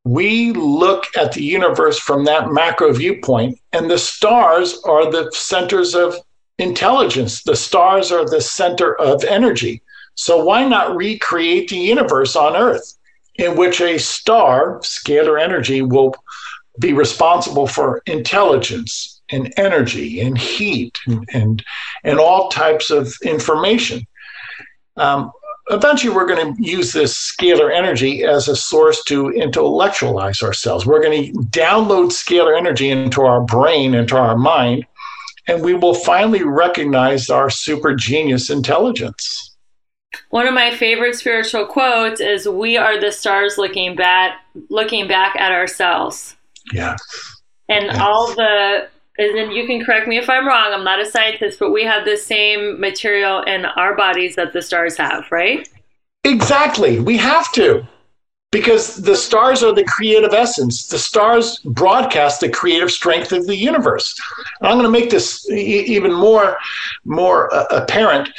we 0.04 0.52
look 0.52 1.04
at 1.16 1.32
the 1.32 1.42
universe 1.42 1.98
from 1.98 2.24
that 2.26 2.52
macro 2.52 2.92
viewpoint, 2.92 3.58
and 3.72 3.90
the 3.90 3.98
stars 3.98 4.78
are 4.84 5.10
the 5.10 5.30
centers 5.32 5.94
of 5.94 6.14
intelligence. 6.58 7.42
The 7.42 7.56
stars 7.56 8.12
are 8.12 8.28
the 8.28 8.40
center 8.40 8.94
of 9.00 9.24
energy. 9.24 9.82
So, 10.14 10.44
why 10.44 10.66
not 10.66 10.94
recreate 10.94 11.68
the 11.68 11.76
universe 11.76 12.36
on 12.36 12.56
Earth 12.56 12.96
in 13.36 13.56
which 13.56 13.80
a 13.80 13.98
star, 13.98 14.78
scalar 14.80 15.40
energy, 15.42 15.82
will 15.82 16.14
be 16.78 16.92
responsible 16.92 17.66
for 17.66 18.02
intelligence, 18.06 19.14
and 19.30 19.52
energy 19.56 20.20
and 20.20 20.36
heat 20.38 20.98
and 21.06 21.28
and, 21.32 21.64
and 22.04 22.18
all 22.18 22.48
types 22.48 22.90
of 22.90 23.14
information. 23.22 24.06
Um, 24.96 25.32
eventually, 25.70 26.14
we're 26.14 26.26
going 26.26 26.54
to 26.54 26.62
use 26.62 26.92
this 26.92 27.14
scalar 27.14 27.74
energy 27.74 28.24
as 28.24 28.48
a 28.48 28.56
source 28.56 29.02
to 29.04 29.30
intellectualize 29.30 30.42
ourselves. 30.42 30.86
We're 30.86 31.02
going 31.02 31.32
to 31.32 31.32
download 31.48 32.10
scalar 32.10 32.56
energy 32.56 32.90
into 32.90 33.22
our 33.22 33.40
brain, 33.40 33.94
into 33.94 34.16
our 34.16 34.36
mind, 34.36 34.84
and 35.48 35.62
we 35.62 35.74
will 35.74 35.94
finally 35.94 36.44
recognize 36.44 37.30
our 37.30 37.50
super 37.50 37.94
genius 37.94 38.50
intelligence. 38.50 39.56
One 40.30 40.46
of 40.46 40.54
my 40.54 40.70
favorite 40.70 41.16
spiritual 41.16 41.66
quotes 41.66 42.20
is 42.20 42.46
"We 42.46 42.76
are 42.76 43.00
the 43.00 43.10
stars 43.10 43.58
looking 43.58 43.96
back, 43.96 44.38
looking 44.68 45.08
back 45.08 45.34
at 45.36 45.50
ourselves." 45.50 46.36
Yeah. 46.72 46.96
And 47.68 47.86
yeah. 47.86 48.04
all 48.04 48.34
the 48.34 48.88
and 49.16 49.36
then 49.36 49.52
you 49.52 49.66
can 49.66 49.84
correct 49.84 50.08
me 50.08 50.18
if 50.18 50.28
I'm 50.28 50.46
wrong. 50.46 50.72
I'm 50.72 50.82
not 50.82 51.00
a 51.00 51.06
scientist, 51.06 51.60
but 51.60 51.70
we 51.70 51.84
have 51.84 52.04
the 52.04 52.16
same 52.16 52.80
material 52.80 53.42
in 53.42 53.64
our 53.64 53.96
bodies 53.96 54.34
that 54.36 54.52
the 54.52 54.60
stars 54.60 54.96
have, 54.96 55.24
right? 55.30 55.68
Exactly. 56.24 56.98
We 56.98 57.16
have 57.18 57.52
to. 57.52 57.86
Because 58.50 58.96
the 58.96 59.16
stars 59.16 59.62
are 59.62 59.72
the 59.72 59.84
creative 59.84 60.32
essence. 60.32 60.86
The 60.86 60.98
stars 60.98 61.58
broadcast 61.64 62.40
the 62.40 62.48
creative 62.48 62.90
strength 62.90 63.32
of 63.32 63.46
the 63.46 63.56
universe. 63.56 64.18
And 64.60 64.68
I'm 64.68 64.78
going 64.78 64.84
to 64.84 65.00
make 65.00 65.10
this 65.10 65.48
e- 65.50 65.84
even 65.86 66.12
more, 66.12 66.56
more 67.04 67.52
uh, 67.54 67.66
apparent. 67.70 68.30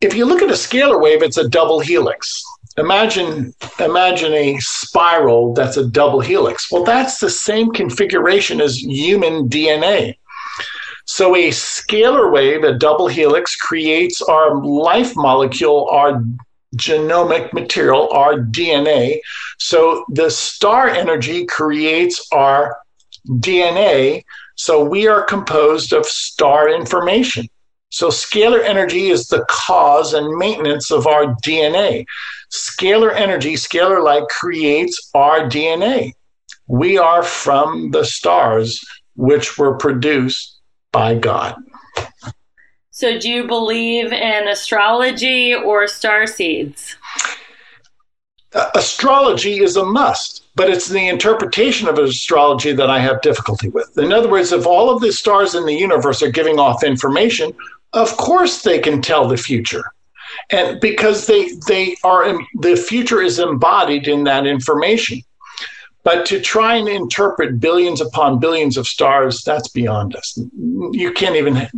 If 0.00 0.14
you 0.14 0.26
look 0.26 0.42
at 0.42 0.50
a 0.50 0.54
scalar 0.54 1.00
wave, 1.00 1.22
it's 1.22 1.38
a 1.38 1.48
double 1.48 1.80
helix 1.80 2.44
imagine 2.76 3.54
imagine 3.78 4.32
a 4.32 4.58
spiral 4.58 5.54
that's 5.54 5.76
a 5.76 5.86
double 5.86 6.20
helix. 6.20 6.70
Well 6.70 6.84
that's 6.84 7.18
the 7.18 7.30
same 7.30 7.72
configuration 7.72 8.60
as 8.60 8.78
human 8.78 9.48
dna 9.48 10.16
so 11.06 11.36
a 11.36 11.50
scalar 11.50 12.32
wave 12.32 12.64
a 12.64 12.78
double 12.78 13.08
helix 13.08 13.56
creates 13.56 14.22
our 14.22 14.62
life 14.64 15.14
molecule 15.16 15.88
our 15.90 16.24
genomic 16.76 17.52
material 17.52 18.08
our 18.12 18.38
dna 18.38 19.18
so 19.58 20.04
the 20.08 20.30
star 20.30 20.88
energy 20.88 21.44
creates 21.46 22.26
our 22.32 22.76
dna 23.28 24.24
so 24.56 24.82
we 24.82 25.06
are 25.06 25.22
composed 25.22 25.92
of 25.92 26.06
star 26.06 26.68
information 26.68 27.46
so 27.94 28.08
scalar 28.08 28.60
energy 28.64 29.10
is 29.10 29.28
the 29.28 29.44
cause 29.48 30.14
and 30.14 30.36
maintenance 30.36 30.90
of 30.90 31.06
our 31.06 31.26
DNA. 31.44 32.04
Scalar 32.50 33.14
energy, 33.14 33.54
scalar 33.54 34.02
light 34.02 34.26
creates 34.28 35.12
our 35.14 35.42
DNA. 35.42 36.12
We 36.66 36.98
are 36.98 37.22
from 37.22 37.92
the 37.92 38.04
stars 38.04 38.84
which 39.14 39.58
were 39.58 39.76
produced 39.76 40.58
by 40.90 41.14
God. 41.14 41.54
So, 42.90 43.16
do 43.16 43.30
you 43.30 43.46
believe 43.46 44.12
in 44.12 44.48
astrology 44.48 45.54
or 45.54 45.86
star 45.86 46.26
seeds? 46.26 46.96
Uh, 48.54 48.70
astrology 48.74 49.60
is 49.60 49.76
a 49.76 49.84
must, 49.84 50.46
but 50.54 50.70
it's 50.70 50.88
the 50.88 51.08
interpretation 51.08 51.88
of 51.88 51.98
astrology 51.98 52.72
that 52.72 52.88
I 52.88 53.00
have 53.00 53.20
difficulty 53.20 53.68
with. 53.68 53.96
In 53.98 54.12
other 54.12 54.28
words, 54.28 54.52
if 54.52 54.64
all 54.64 54.90
of 54.90 55.00
the 55.00 55.12
stars 55.12 55.56
in 55.56 55.66
the 55.66 55.74
universe 55.74 56.22
are 56.22 56.30
giving 56.30 56.60
off 56.60 56.84
information, 56.84 57.52
of 57.94 58.16
course 58.16 58.62
they 58.62 58.78
can 58.78 59.00
tell 59.00 59.26
the 59.26 59.36
future. 59.36 59.84
And 60.50 60.80
because 60.80 61.26
they 61.26 61.50
they 61.68 61.96
are 62.04 62.38
the 62.54 62.76
future 62.76 63.22
is 63.22 63.38
embodied 63.38 64.08
in 64.08 64.24
that 64.24 64.46
information. 64.46 65.22
But 66.02 66.26
to 66.26 66.40
try 66.40 66.74
and 66.74 66.88
interpret 66.88 67.60
billions 67.60 68.00
upon 68.00 68.38
billions 68.38 68.76
of 68.76 68.86
stars 68.86 69.42
that's 69.42 69.68
beyond 69.68 70.16
us. 70.16 70.38
You 70.92 71.12
can't 71.12 71.36
even 71.36 71.68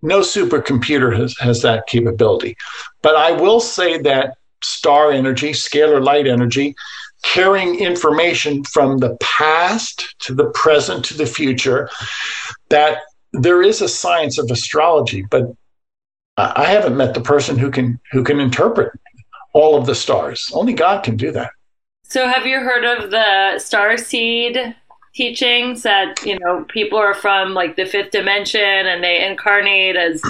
no 0.00 0.20
supercomputer 0.20 1.16
has, 1.16 1.36
has 1.38 1.62
that 1.62 1.86
capability. 1.86 2.56
But 3.02 3.16
i 3.16 3.32
will 3.32 3.60
say 3.60 3.98
that 3.98 4.36
star 4.62 5.12
energy 5.12 5.50
scalar 5.52 6.02
light 6.02 6.26
energy 6.26 6.74
carrying 7.22 7.78
information 7.80 8.62
from 8.64 8.98
the 8.98 9.16
past 9.20 10.14
to 10.20 10.34
the 10.34 10.50
present 10.50 11.04
to 11.04 11.14
the 11.14 11.26
future 11.26 11.88
that 12.68 12.98
there 13.32 13.62
is 13.62 13.80
a 13.80 13.88
science 13.88 14.38
of 14.38 14.50
astrology 14.50 15.24
but 15.30 15.44
I 16.36 16.64
haven't 16.64 16.96
met 16.96 17.14
the 17.14 17.20
person 17.20 17.56
who 17.56 17.70
can 17.70 18.00
who 18.10 18.24
can 18.24 18.40
interpret 18.40 18.92
all 19.52 19.76
of 19.76 19.86
the 19.86 19.94
stars. 19.94 20.50
Only 20.52 20.72
God 20.72 21.04
can 21.04 21.16
do 21.16 21.30
that. 21.32 21.50
So, 22.02 22.28
have 22.28 22.46
you 22.46 22.60
heard 22.60 22.84
of 22.84 23.10
the 23.10 23.58
star 23.58 23.96
seed 23.96 24.74
teachings 25.14 25.82
that 25.82 26.20
you 26.24 26.38
know 26.40 26.64
people 26.68 26.98
are 26.98 27.14
from 27.14 27.54
like 27.54 27.76
the 27.76 27.86
fifth 27.86 28.10
dimension 28.10 28.60
and 28.60 29.02
they 29.02 29.24
incarnate 29.24 29.96
as 29.96 30.22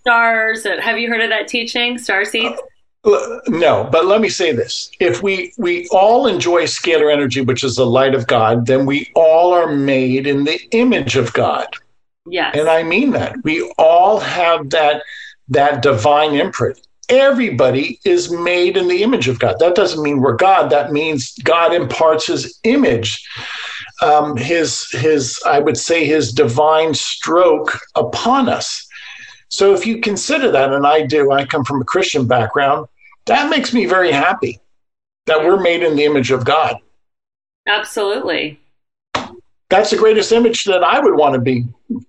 stars? 0.00 0.64
Have 0.64 0.98
you 0.98 1.08
heard 1.08 1.20
of 1.20 1.30
that 1.30 1.48
teaching, 1.48 1.98
star 1.98 2.24
seeds? 2.24 2.60
Uh, 3.04 3.38
no, 3.48 3.88
but 3.90 4.06
let 4.06 4.20
me 4.20 4.28
say 4.28 4.52
this: 4.52 4.90
if 5.00 5.22
we 5.22 5.52
we 5.58 5.86
all 5.88 6.26
enjoy 6.26 6.62
scalar 6.64 7.12
energy, 7.12 7.42
which 7.42 7.62
is 7.62 7.76
the 7.76 7.86
light 7.86 8.14
of 8.14 8.26
God, 8.26 8.66
then 8.66 8.86
we 8.86 9.10
all 9.14 9.52
are 9.52 9.70
made 9.74 10.26
in 10.26 10.44
the 10.44 10.58
image 10.70 11.16
of 11.16 11.32
God. 11.32 11.66
Yes, 12.26 12.56
and 12.56 12.68
I 12.68 12.82
mean 12.84 13.10
that 13.10 13.36
we 13.44 13.70
all 13.76 14.18
have 14.20 14.70
that 14.70 15.02
that 15.48 15.82
divine 15.82 16.34
imprint. 16.34 16.80
Everybody 17.08 18.00
is 18.04 18.30
made 18.30 18.76
in 18.76 18.88
the 18.88 19.02
image 19.02 19.28
of 19.28 19.38
God. 19.38 19.58
That 19.58 19.74
doesn't 19.74 20.02
mean 20.02 20.20
we're 20.20 20.36
God. 20.36 20.70
That 20.70 20.92
means 20.92 21.34
God 21.44 21.74
imparts 21.74 22.26
His 22.26 22.58
image, 22.64 23.26
um, 24.00 24.36
His 24.36 24.90
His 24.92 25.38
I 25.44 25.58
would 25.58 25.76
say 25.76 26.04
His 26.04 26.32
divine 26.32 26.94
stroke 26.94 27.78
upon 27.96 28.48
us. 28.48 28.86
So 29.48 29.74
if 29.74 29.86
you 29.86 30.00
consider 30.00 30.50
that, 30.52 30.72
and 30.72 30.86
I 30.86 31.04
do, 31.04 31.32
I 31.32 31.44
come 31.44 31.64
from 31.64 31.82
a 31.82 31.84
Christian 31.84 32.26
background. 32.26 32.86
That 33.26 33.50
makes 33.50 33.74
me 33.74 33.84
very 33.84 34.10
happy 34.10 34.58
that 35.26 35.44
we're 35.44 35.60
made 35.60 35.82
in 35.82 35.96
the 35.96 36.04
image 36.04 36.30
of 36.30 36.44
God. 36.44 36.76
Absolutely. 37.66 38.58
That's 39.68 39.90
the 39.90 39.96
greatest 39.96 40.32
image 40.32 40.64
that 40.64 40.82
I 40.82 41.00
would 41.00 41.16
want 41.16 41.34
to 41.34 41.40
be 41.40 41.64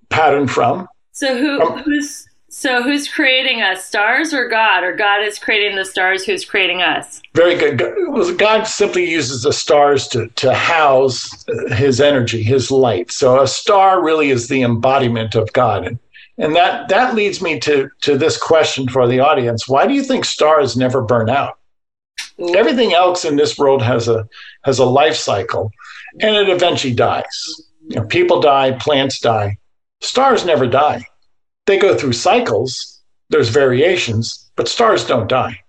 patterned 0.09 0.51
from. 0.51 0.87
So 1.11 1.37
who 1.37 1.61
um, 1.61 1.79
who's 1.79 2.27
so 2.55 2.83
who's 2.83 3.09
creating 3.09 3.63
us, 3.63 3.83
stars 3.83 4.31
or 4.31 4.47
God, 4.47 4.83
or 4.83 4.95
God 4.95 5.23
is 5.23 5.39
creating 5.39 5.75
the 5.75 5.83
stars? 5.83 6.23
Who's 6.23 6.45
creating 6.45 6.83
us? 6.83 7.19
Very 7.33 7.55
good. 7.55 8.37
God 8.37 8.65
simply 8.65 9.09
uses 9.09 9.41
the 9.41 9.51
stars 9.51 10.07
to 10.09 10.27
to 10.27 10.53
house 10.53 11.45
His 11.69 11.99
energy, 11.99 12.43
His 12.43 12.69
light. 12.69 13.11
So 13.11 13.41
a 13.41 13.47
star 13.47 14.03
really 14.03 14.29
is 14.29 14.49
the 14.49 14.61
embodiment 14.61 15.33
of 15.33 15.51
God, 15.53 15.87
and 15.87 15.97
and 16.37 16.55
that 16.55 16.89
that 16.89 17.15
leads 17.15 17.41
me 17.41 17.59
to 17.61 17.89
to 18.03 18.19
this 18.19 18.37
question 18.37 18.87
for 18.87 19.07
the 19.07 19.19
audience: 19.19 19.67
Why 19.67 19.87
do 19.87 19.95
you 19.95 20.03
think 20.03 20.23
stars 20.23 20.77
never 20.77 21.01
burn 21.01 21.31
out? 21.31 21.57
Ooh. 22.39 22.53
Everything 22.55 22.93
else 22.93 23.25
in 23.25 23.35
this 23.35 23.57
world 23.57 23.81
has 23.81 24.07
a 24.07 24.29
has 24.63 24.77
a 24.77 24.85
life 24.85 25.15
cycle, 25.15 25.71
and 26.21 26.35
it 26.35 26.49
eventually 26.49 26.93
dies. 26.93 27.63
You 27.87 27.95
know, 27.95 28.05
people 28.05 28.41
die, 28.41 28.73
plants 28.73 29.19
die. 29.19 29.57
Stars 30.01 30.45
never 30.45 30.67
die 30.67 31.07
they 31.65 31.77
go 31.77 31.95
through 31.97 32.13
cycles. 32.13 33.01
There's 33.29 33.49
variations, 33.49 34.51
but 34.55 34.67
stars 34.67 35.05
don't 35.05 35.29
die. 35.29 35.59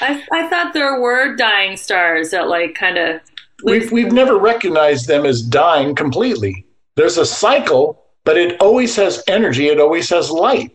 I, 0.00 0.22
I 0.32 0.48
thought 0.48 0.72
there 0.72 1.00
were 1.00 1.36
dying 1.36 1.76
stars 1.76 2.30
that 2.30 2.48
like 2.48 2.74
kind 2.74 2.98
of. 2.98 3.20
we've, 3.64 3.92
we've 3.92 4.12
never 4.12 4.38
recognized 4.38 5.06
them 5.06 5.26
as 5.26 5.42
dying 5.42 5.94
completely. 5.94 6.66
There's 6.96 7.18
a 7.18 7.26
cycle, 7.26 8.04
but 8.24 8.36
it 8.36 8.60
always 8.60 8.96
has 8.96 9.22
energy, 9.26 9.68
it 9.68 9.80
always 9.80 10.08
has 10.10 10.30
light. 10.30 10.74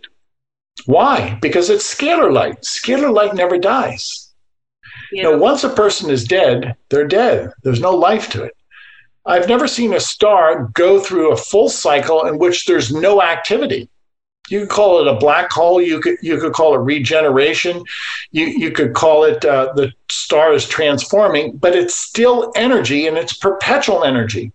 Why? 0.86 1.38
Because 1.42 1.70
it's 1.70 1.94
scalar 1.94 2.32
light. 2.32 2.62
Scalar 2.62 3.13
light 3.13 3.34
never 3.34 3.58
dies. 3.58 4.32
Yeah. 5.12 5.24
Now, 5.24 5.38
once 5.38 5.63
a 5.63 5.70
person 5.70 6.10
is 6.10 6.24
dead, 6.24 6.76
they're 6.90 7.08
dead. 7.08 7.52
There's 7.63 7.82
no 7.82 7.92
life 7.92 8.30
to 8.32 8.44
it. 8.44 8.56
I've 9.26 9.50
never 9.50 9.68
seen 9.68 9.94
a 9.94 10.00
star 10.00 10.70
go 10.74 11.00
through 11.00 11.32
a 11.32 11.38
full 11.38 11.70
cycle 11.70 12.26
in 12.26 12.38
which 12.38 12.66
there's 12.66 12.92
no 12.94 13.22
activity. 13.22 13.90
You 14.50 14.62
could 14.62 14.70
call 14.70 15.02
it 15.02 15.08
a 15.08 15.16
black 15.16 15.52
hole. 15.52 15.82
You 15.82 16.00
could 16.00 16.18
you 16.22 16.40
could 16.40 16.54
call 16.54 16.74
it 16.76 16.80
regeneration. 16.80 17.84
You 18.32 18.46
you 18.46 18.72
could 18.72 18.94
call 18.94 19.24
it 19.24 19.44
uh, 19.44 19.74
the 19.76 19.92
star 20.10 20.54
is 20.54 20.68
transforming, 20.68 21.58
but 21.58 21.76
it's 21.76 21.96
still 21.96 22.52
energy 22.56 23.08
and 23.08 23.18
it's 23.18 23.34
perpetual 23.34 24.04
energy. 24.04 24.52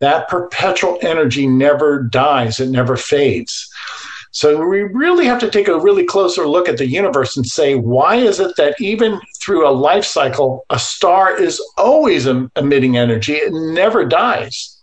That 0.00 0.28
perpetual 0.28 0.98
energy 1.02 1.46
never 1.46 2.02
dies. 2.02 2.60
It 2.60 2.68
never 2.68 2.96
fades. 2.96 3.68
So 4.30 4.64
we 4.68 4.82
really 4.82 5.24
have 5.24 5.40
to 5.40 5.50
take 5.50 5.68
a 5.68 5.80
really 5.80 6.04
closer 6.04 6.46
look 6.46 6.68
at 6.68 6.76
the 6.76 6.86
universe 6.86 7.36
and 7.36 7.46
say, 7.46 7.74
why 7.74 8.16
is 8.16 8.40
it 8.40 8.54
that 8.56 8.80
even 8.80 9.20
through 9.42 9.66
a 9.66 9.70
life 9.70 10.04
cycle, 10.04 10.64
a 10.70 10.78
star 10.78 11.36
is 11.36 11.60
always 11.76 12.26
emitting 12.26 12.96
energy? 12.96 13.34
It 13.34 13.52
never 13.52 14.04
dies. 14.04 14.76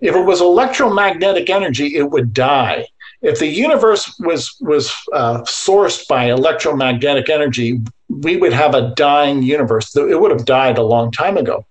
If 0.00 0.14
it 0.14 0.24
was 0.24 0.40
electromagnetic 0.40 1.50
energy, 1.50 1.96
it 1.96 2.10
would 2.10 2.32
die. 2.32 2.86
If 3.20 3.40
the 3.40 3.46
universe 3.46 4.14
was 4.20 4.54
was 4.60 4.94
uh, 5.12 5.40
sourced 5.42 6.06
by 6.06 6.30
electromagnetic 6.30 7.28
energy, 7.28 7.80
we 8.08 8.36
would 8.36 8.52
have 8.52 8.74
a 8.74 8.92
dying 8.94 9.42
universe. 9.42 9.94
It 9.96 10.20
would 10.20 10.30
have 10.30 10.44
died 10.44 10.78
a 10.78 10.82
long 10.82 11.10
time 11.10 11.36
ago. 11.36 11.66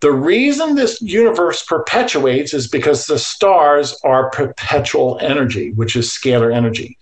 The 0.00 0.12
reason 0.12 0.76
this 0.76 1.00
universe 1.02 1.64
perpetuates 1.64 2.54
is 2.54 2.68
because 2.68 3.06
the 3.06 3.18
stars 3.18 3.98
are 4.04 4.30
perpetual 4.30 5.18
energy, 5.20 5.72
which 5.72 5.96
is 5.96 6.08
scalar 6.08 6.54
energy. 6.54 6.96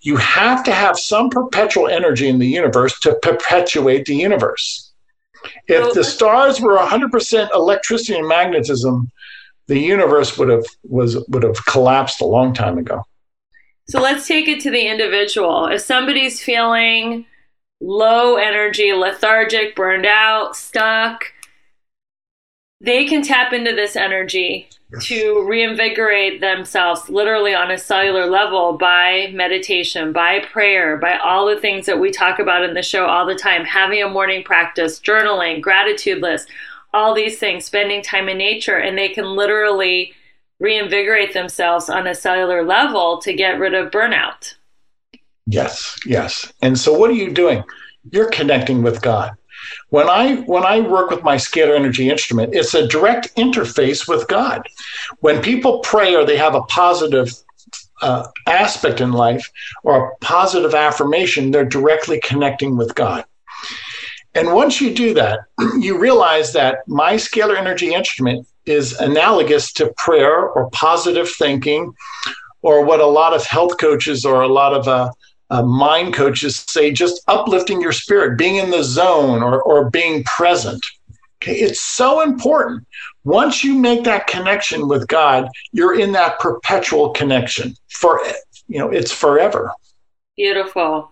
You 0.00 0.16
have 0.16 0.64
to 0.64 0.72
have 0.72 0.98
some 0.98 1.28
perpetual 1.28 1.88
energy 1.88 2.28
in 2.28 2.38
the 2.38 2.48
universe 2.48 2.98
to 3.00 3.14
perpetuate 3.22 4.06
the 4.06 4.16
universe. 4.16 4.92
If 5.66 5.92
the 5.92 6.04
stars 6.04 6.60
were 6.60 6.78
100% 6.78 7.54
electricity 7.54 8.18
and 8.18 8.28
magnetism, 8.28 9.10
the 9.68 9.78
universe 9.78 10.38
would 10.38 10.48
have 10.48 10.64
was 10.84 11.24
would 11.28 11.42
have 11.42 11.64
collapsed 11.66 12.20
a 12.20 12.26
long 12.26 12.52
time 12.52 12.78
ago. 12.78 13.02
So 13.88 14.00
let's 14.00 14.26
take 14.26 14.48
it 14.48 14.60
to 14.60 14.70
the 14.70 14.86
individual. 14.86 15.66
If 15.66 15.82
somebody's 15.82 16.42
feeling 16.42 17.26
low 17.80 18.36
energy, 18.36 18.92
lethargic, 18.92 19.74
burned 19.74 20.06
out, 20.06 20.56
stuck, 20.56 21.24
they 22.80 23.04
can 23.04 23.22
tap 23.22 23.52
into 23.52 23.74
this 23.74 23.96
energy 23.96 24.68
yes. 24.92 25.06
to 25.06 25.46
reinvigorate 25.48 26.40
themselves 26.40 27.08
literally 27.08 27.54
on 27.54 27.70
a 27.70 27.78
cellular 27.78 28.26
level 28.26 28.76
by 28.76 29.30
meditation, 29.32 30.12
by 30.12 30.40
prayer, 30.40 30.96
by 30.96 31.16
all 31.18 31.46
the 31.46 31.60
things 31.60 31.86
that 31.86 32.00
we 32.00 32.10
talk 32.10 32.38
about 32.38 32.64
in 32.64 32.74
the 32.74 32.82
show 32.82 33.06
all 33.06 33.26
the 33.26 33.34
time 33.34 33.64
having 33.64 34.02
a 34.02 34.08
morning 34.08 34.42
practice, 34.42 35.00
journaling, 35.00 35.60
gratitude 35.60 36.20
list, 36.20 36.48
all 36.92 37.14
these 37.14 37.38
things, 37.38 37.64
spending 37.64 38.02
time 38.02 38.28
in 38.28 38.38
nature, 38.38 38.76
and 38.76 38.96
they 38.96 39.08
can 39.08 39.36
literally 39.36 40.14
reinvigorate 40.60 41.34
themselves 41.34 41.88
on 41.88 42.06
a 42.06 42.14
cellular 42.14 42.64
level 42.64 43.18
to 43.18 43.32
get 43.32 43.58
rid 43.58 43.74
of 43.74 43.90
burnout. 43.90 44.54
Yes, 45.46 45.98
yes. 46.06 46.52
And 46.62 46.78
so 46.78 46.92
what 46.92 47.10
are 47.10 47.14
you 47.14 47.32
doing? 47.32 47.64
You're 48.10 48.30
connecting 48.30 48.82
with 48.82 49.02
God. 49.02 49.32
When 49.90 50.08
I 50.08 50.36
when 50.42 50.64
I 50.64 50.80
work 50.80 51.10
with 51.10 51.22
my 51.22 51.36
scalar 51.36 51.76
energy 51.76 52.10
instrument, 52.10 52.54
it's 52.54 52.74
a 52.74 52.86
direct 52.86 53.34
interface 53.36 54.08
with 54.08 54.26
God. 54.28 54.66
When 55.20 55.42
people 55.42 55.80
pray 55.80 56.14
or 56.14 56.24
they 56.24 56.36
have 56.36 56.54
a 56.54 56.62
positive 56.62 57.32
uh, 58.00 58.26
aspect 58.46 59.00
in 59.00 59.12
life 59.12 59.50
or 59.84 60.08
a 60.08 60.16
positive 60.16 60.74
affirmation, 60.74 61.50
they're 61.50 61.64
directly 61.64 62.20
connecting 62.20 62.76
with 62.76 62.94
God. 62.94 63.24
And 64.34 64.52
once 64.52 64.80
you 64.80 64.94
do 64.94 65.14
that, 65.14 65.40
you 65.78 65.98
realize 65.98 66.52
that 66.52 66.86
my 66.88 67.14
scalar 67.14 67.56
energy 67.56 67.94
instrument 67.94 68.46
is 68.64 68.98
analogous 69.00 69.72
to 69.74 69.92
prayer 69.96 70.48
or 70.48 70.70
positive 70.70 71.28
thinking, 71.30 71.92
or 72.62 72.84
what 72.84 73.00
a 73.00 73.06
lot 73.06 73.34
of 73.34 73.44
health 73.44 73.78
coaches 73.78 74.24
or 74.24 74.42
a 74.42 74.48
lot 74.48 74.72
of 74.72 74.88
uh, 74.88 75.10
uh, 75.50 75.62
mind 75.62 76.14
coaches 76.14 76.64
say 76.68 76.90
just 76.90 77.22
uplifting 77.28 77.80
your 77.80 77.92
spirit, 77.92 78.38
being 78.38 78.56
in 78.56 78.70
the 78.70 78.82
zone 78.82 79.42
or, 79.42 79.62
or 79.62 79.90
being 79.90 80.24
present. 80.24 80.82
Okay, 81.42 81.56
it's 81.56 81.82
so 81.82 82.22
important. 82.22 82.86
Once 83.24 83.62
you 83.62 83.74
make 83.74 84.04
that 84.04 84.26
connection 84.26 84.88
with 84.88 85.06
God, 85.08 85.48
you're 85.72 85.98
in 85.98 86.12
that 86.12 86.38
perpetual 86.38 87.10
connection 87.10 87.74
for 87.88 88.20
you 88.68 88.78
know 88.78 88.88
it's 88.88 89.12
forever. 89.12 89.72
Beautiful. 90.36 91.11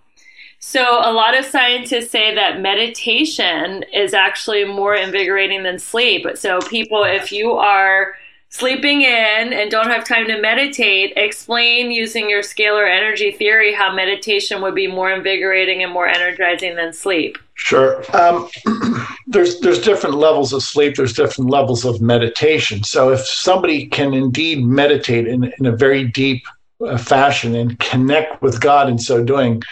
So, 0.62 1.01
a 1.03 1.11
lot 1.11 1.37
of 1.37 1.46
scientists 1.46 2.11
say 2.11 2.35
that 2.35 2.61
meditation 2.61 3.83
is 3.94 4.12
actually 4.12 4.66
more 4.66 4.94
invigorating 4.94 5.62
than 5.62 5.79
sleep. 5.79 6.27
So, 6.35 6.61
people, 6.61 7.03
if 7.03 7.33
you 7.33 7.53
are 7.53 8.14
sleeping 8.51 9.01
in 9.01 9.53
and 9.53 9.70
don't 9.70 9.88
have 9.88 10.05
time 10.05 10.27
to 10.27 10.38
meditate, 10.38 11.14
explain 11.16 11.90
using 11.90 12.29
your 12.29 12.42
scalar 12.42 12.87
energy 12.87 13.31
theory 13.31 13.73
how 13.73 13.94
meditation 13.94 14.61
would 14.61 14.75
be 14.75 14.87
more 14.87 15.11
invigorating 15.11 15.83
and 15.83 15.92
more 15.92 16.07
energizing 16.07 16.77
than 16.77 16.92
sleep. 16.92 17.38
Sure. 17.55 18.05
Um, 18.14 18.49
there's 19.27 19.61
there's 19.61 19.81
different 19.81 20.16
levels 20.16 20.53
of 20.53 20.62
sleep. 20.62 20.96
There's 20.96 21.14
different 21.14 21.49
levels 21.51 21.87
of 21.87 22.03
meditation. 22.03 22.85
So 22.85 23.11
if 23.11 23.20
somebody 23.20 23.87
can 23.87 24.12
indeed 24.12 24.62
meditate 24.64 25.27
in, 25.27 25.55
in 25.59 25.64
a 25.64 25.73
very 25.75 26.05
deep 26.05 26.42
uh, 26.87 26.99
fashion 26.99 27.55
and 27.55 27.79
connect 27.79 28.42
with 28.42 28.61
God 28.61 28.88
in 28.90 28.99
so 28.99 29.25
doing, 29.25 29.62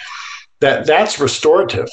that 0.60 0.86
that's 0.86 1.20
restorative. 1.20 1.88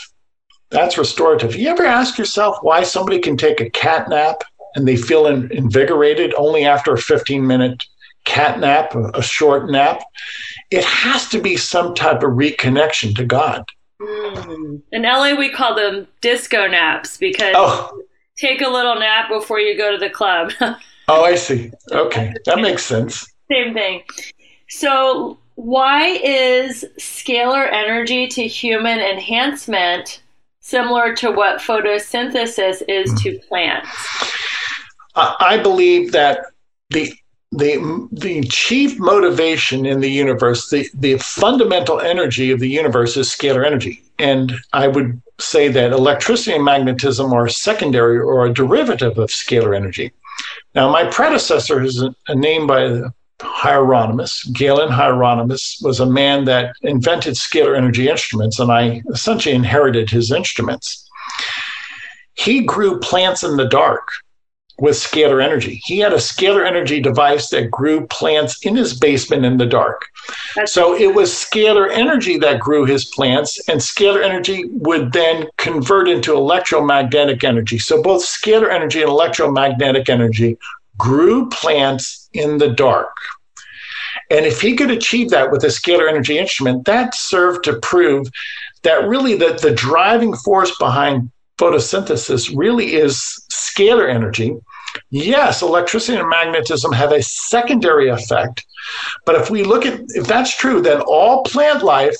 That's 0.71 0.97
restorative. 0.97 1.55
You 1.55 1.69
ever 1.69 1.85
ask 1.85 2.17
yourself 2.17 2.57
why 2.61 2.83
somebody 2.83 3.19
can 3.19 3.37
take 3.37 3.61
a 3.61 3.69
cat 3.69 4.09
nap 4.09 4.43
and 4.75 4.87
they 4.87 4.97
feel 4.97 5.27
in, 5.27 5.51
invigorated 5.51 6.33
only 6.35 6.65
after 6.65 6.93
a 6.93 6.97
15 6.97 7.45
minute 7.45 7.83
cat 8.25 8.59
nap, 8.59 8.95
a, 8.95 9.21
short 9.21 9.69
nap? 9.69 10.01
It 10.71 10.83
has 10.83 11.29
to 11.29 11.39
be 11.39 11.55
some 11.55 11.93
type 11.93 12.23
of 12.23 12.31
reconnection 12.31 13.15
to 13.15 13.25
God. 13.25 13.63
Mm. 14.01 14.81
In 14.91 15.03
LA, 15.03 15.35
we 15.35 15.49
call 15.49 15.75
them 15.75 16.07
disco 16.21 16.67
naps 16.67 17.17
because 17.17 17.53
oh. 17.55 18.01
take 18.37 18.61
a 18.61 18.69
little 18.69 18.95
nap 18.95 19.29
before 19.29 19.59
you 19.59 19.77
go 19.77 19.91
to 19.91 19.97
the 19.97 20.09
club. 20.09 20.51
oh, 21.07 21.23
I 21.23 21.35
see. 21.35 21.71
Okay, 21.91 22.33
that 22.45 22.59
makes 22.59 22.83
sense. 22.83 23.25
Same 23.49 23.73
thing. 23.73 24.01
So 24.67 25.37
why 25.55 26.07
is 26.07 26.85
scalar 26.97 27.71
energy 27.71 28.27
to 28.27 28.47
human 28.47 28.99
enhancement 28.99 30.21
similar 30.59 31.15
to 31.15 31.31
what 31.31 31.59
photosynthesis 31.59 32.81
is 32.87 33.13
to 33.21 33.31
hmm. 33.31 33.47
plants? 33.47 33.89
I 35.15 35.57
believe 35.61 36.11
that 36.11 36.45
the 36.89 37.13
the 37.51 38.07
the 38.11 38.41
chief 38.43 38.99
motivation 38.99 39.85
in 39.85 40.01
the 40.01 40.11
universe, 40.11 40.69
the, 40.69 40.89
the 40.93 41.17
fundamental 41.19 42.01
energy 42.01 42.51
of 42.51 42.59
the 42.59 42.67
universe 42.67 43.15
is 43.15 43.29
scalar 43.29 43.65
energy. 43.65 44.03
And 44.19 44.53
I 44.73 44.87
would 44.89 45.21
say 45.39 45.69
that 45.69 45.93
electricity 45.93 46.55
and 46.55 46.65
magnetism 46.65 47.31
are 47.33 47.47
secondary 47.47 48.19
or 48.19 48.45
a 48.45 48.53
derivative 48.53 49.17
of 49.17 49.29
scalar 49.29 49.75
energy. 49.75 50.11
Now, 50.73 50.91
my 50.91 51.05
predecessor 51.09 51.81
is 51.81 52.01
a, 52.01 52.13
a 52.27 52.35
name 52.35 52.67
by 52.67 52.87
the 52.89 53.13
Hieronymus. 53.41 54.43
Galen 54.53 54.89
Hieronymus 54.89 55.79
was 55.81 55.99
a 55.99 56.05
man 56.05 56.45
that 56.45 56.73
invented 56.81 57.35
scalar 57.35 57.77
energy 57.77 58.07
instruments, 58.09 58.59
and 58.59 58.71
I 58.71 59.01
essentially 59.09 59.55
inherited 59.55 60.09
his 60.09 60.31
instruments. 60.31 61.09
He 62.33 62.61
grew 62.61 62.99
plants 62.99 63.43
in 63.43 63.57
the 63.57 63.67
dark 63.67 64.07
with 64.77 64.95
scalar 64.95 65.41
energy. 65.41 65.81
He 65.85 65.99
had 65.99 66.11
a 66.11 66.17
scalar 66.17 66.67
energy 66.67 66.99
device 66.99 67.49
that 67.49 67.71
grew 67.71 68.05
plants 68.07 68.65
in 68.65 68.75
his 68.75 68.97
basement 68.97 69.45
in 69.45 69.57
the 69.57 69.65
dark. 69.65 70.05
That's 70.55 70.73
so 70.73 70.95
it 70.95 71.13
was 71.13 71.31
scalar 71.31 71.89
energy 71.89 72.37
that 72.39 72.59
grew 72.59 72.85
his 72.85 73.05
plants, 73.05 73.69
and 73.69 73.79
scalar 73.79 74.23
energy 74.23 74.65
would 74.71 75.13
then 75.13 75.47
convert 75.57 76.09
into 76.09 76.35
electromagnetic 76.35 77.43
energy. 77.43 77.79
So 77.79 78.01
both 78.01 78.23
scalar 78.23 78.69
energy 78.69 79.01
and 79.01 79.09
electromagnetic 79.09 80.09
energy 80.09 80.57
grew 80.97 81.49
plants 81.49 82.29
in 82.33 82.57
the 82.57 82.69
dark. 82.69 83.13
And 84.31 84.45
if 84.45 84.61
he 84.61 84.75
could 84.75 84.91
achieve 84.91 85.29
that 85.29 85.51
with 85.51 85.63
a 85.63 85.67
scalar 85.67 86.09
energy 86.09 86.37
instrument, 86.37 86.85
that 86.85 87.13
served 87.13 87.63
to 87.65 87.79
prove 87.79 88.27
that 88.83 89.07
really 89.07 89.35
the, 89.35 89.59
the 89.61 89.73
driving 89.73 90.35
force 90.35 90.75
behind 90.77 91.31
photosynthesis 91.57 92.51
really 92.55 92.95
is 92.95 93.21
scalar 93.51 94.09
energy. 94.09 94.55
Yes, 95.09 95.61
electricity 95.61 96.17
and 96.17 96.29
magnetism 96.29 96.91
have 96.93 97.11
a 97.11 97.21
secondary 97.21 98.09
effect. 98.09 98.65
But 99.25 99.35
if 99.35 99.49
we 99.49 99.63
look 99.63 99.85
at, 99.85 100.01
if 100.09 100.25
that's 100.27 100.55
true, 100.55 100.81
then 100.81 101.01
all 101.01 101.43
plant 101.43 101.83
life, 101.83 102.15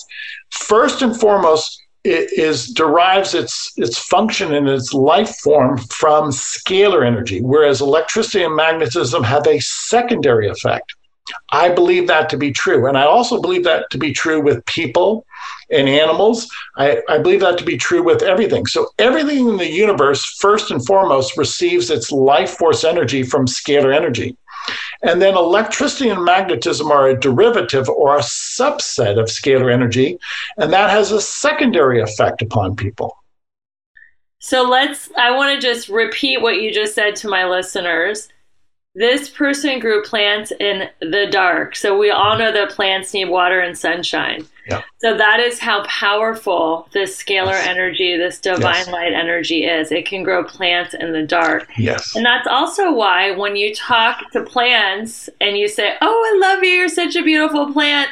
first 0.52 1.02
and 1.02 1.18
foremost, 1.18 1.82
is 2.06 2.68
derives 2.68 3.34
its 3.34 3.74
its 3.78 3.98
function 3.98 4.54
and 4.54 4.70
its 4.70 4.94
life 4.94 5.36
form 5.38 5.78
from 5.78 6.30
scalar 6.30 7.06
energy, 7.06 7.42
whereas 7.42 7.82
electricity 7.82 8.44
and 8.44 8.56
magnetism 8.56 9.24
have 9.24 9.48
a 9.48 9.60
secondary 9.60 10.48
effect. 10.48 10.94
I 11.52 11.70
believe 11.70 12.08
that 12.08 12.30
to 12.30 12.38
be 12.38 12.52
true. 12.52 12.88
And 12.88 12.98
I 12.98 13.04
also 13.04 13.42
believe 13.42 13.64
that 13.64 13.90
to 13.90 13.98
be 13.98 14.12
true 14.14 14.42
with 14.42 14.64
people 14.66 15.26
and 15.72 15.90
animals. 15.90 16.48
I, 16.78 17.02
I, 17.10 17.18
believe 17.18 17.40
that 17.40 17.58
to 17.58 17.64
be 17.64 17.78
true 17.78 18.04
with 18.04 18.22
everything. 18.22 18.68
So, 18.68 18.90
everything 19.00 19.50
in 19.50 19.58
the 19.58 19.70
universe, 19.70 20.24
first 20.40 20.70
and 20.70 20.86
foremost, 20.86 21.36
receives 21.36 21.90
its 21.90 22.12
life 22.12 22.52
force 22.52 22.84
energy 22.84 23.24
from 23.24 23.48
scalar 23.48 23.96
energy. 23.96 24.38
And 25.02 25.22
then 25.22 25.36
electricity 25.36 26.10
and 26.10 26.24
magnetism 26.24 26.92
are 26.92 27.10
a 27.10 27.20
derivative 27.20 27.90
or 27.90 28.18
a 28.18 28.22
subset 28.22 29.20
of 29.20 29.28
scalar 29.28 29.72
energy, 29.72 30.18
and 30.58 30.72
that 30.74 30.90
has 30.90 31.12
a 31.12 31.22
secondary 31.22 32.02
effect 32.02 32.42
upon 32.42 32.76
people. 32.76 33.16
So 34.40 34.64
let's, 34.64 35.10
I 35.18 35.32
want 35.36 35.60
to 35.60 35.68
just 35.68 35.90
repeat 35.90 36.42
what 36.42 36.62
you 36.62 36.72
just 36.72 36.94
said 36.94 37.16
to 37.18 37.28
my 37.28 37.46
listeners. 37.46 38.30
This 38.94 39.30
person 39.30 39.80
grew 39.80 40.04
plants 40.04 40.52
in 40.60 40.90
the 41.02 41.28
dark. 41.30 41.76
So 41.76 41.98
we 41.98 42.12
all 42.12 42.38
know 42.38 42.52
that 42.52 42.70
plants 42.70 43.14
need 43.14 43.26
water 43.26 43.60
and 43.60 43.78
sunshine. 43.78 44.46
Yeah. 44.68 44.82
So 44.98 45.16
that 45.16 45.40
is 45.40 45.60
how 45.60 45.84
powerful 45.86 46.88
this 46.94 47.22
scalar 47.22 47.52
yes. 47.52 47.68
energy, 47.68 48.18
this 48.18 48.40
divine 48.40 48.74
yes. 48.74 48.88
light 48.88 49.14
energy 49.14 49.66
is. 49.66 49.92
It 49.92 50.06
can 50.06 50.24
grow 50.24 50.44
plants 50.44 50.94
in 50.94 51.14
the 51.14 51.24
dark. 51.24 51.70
Yes. 51.78 52.16
And 52.16 52.26
that's 52.26 52.48
also 52.48 52.92
why 52.92 53.32
when 53.32 53.56
you 53.56 53.76
talk 53.76 54.32
to 54.32 54.44
plants 54.44 55.30
and 55.40 55.58
you 55.58 55.68
say, 55.68 55.96
Oh, 56.02 56.34
I 56.34 56.40
love 56.40 56.64
you, 56.64 56.70
you're 56.70 56.90
such 56.90 57.16
a 57.16 57.24
beautiful 57.24 57.72
plant, 57.72 58.10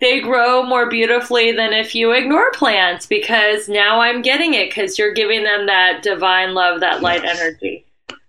they 0.00 0.20
grow 0.20 0.62
more 0.62 0.88
beautifully 0.88 1.52
than 1.52 1.72
if 1.72 1.94
you 1.94 2.12
ignore 2.12 2.52
plants 2.52 3.06
because 3.06 3.68
now 3.68 4.00
I'm 4.00 4.22
getting 4.22 4.54
it 4.54 4.70
because 4.70 4.98
you're 4.98 5.12
giving 5.12 5.42
them 5.42 5.66
that 5.66 6.02
divine 6.02 6.54
love, 6.54 6.80
that 6.80 7.02
light 7.02 7.24
yes. 7.24 7.40
energy. 7.40 7.84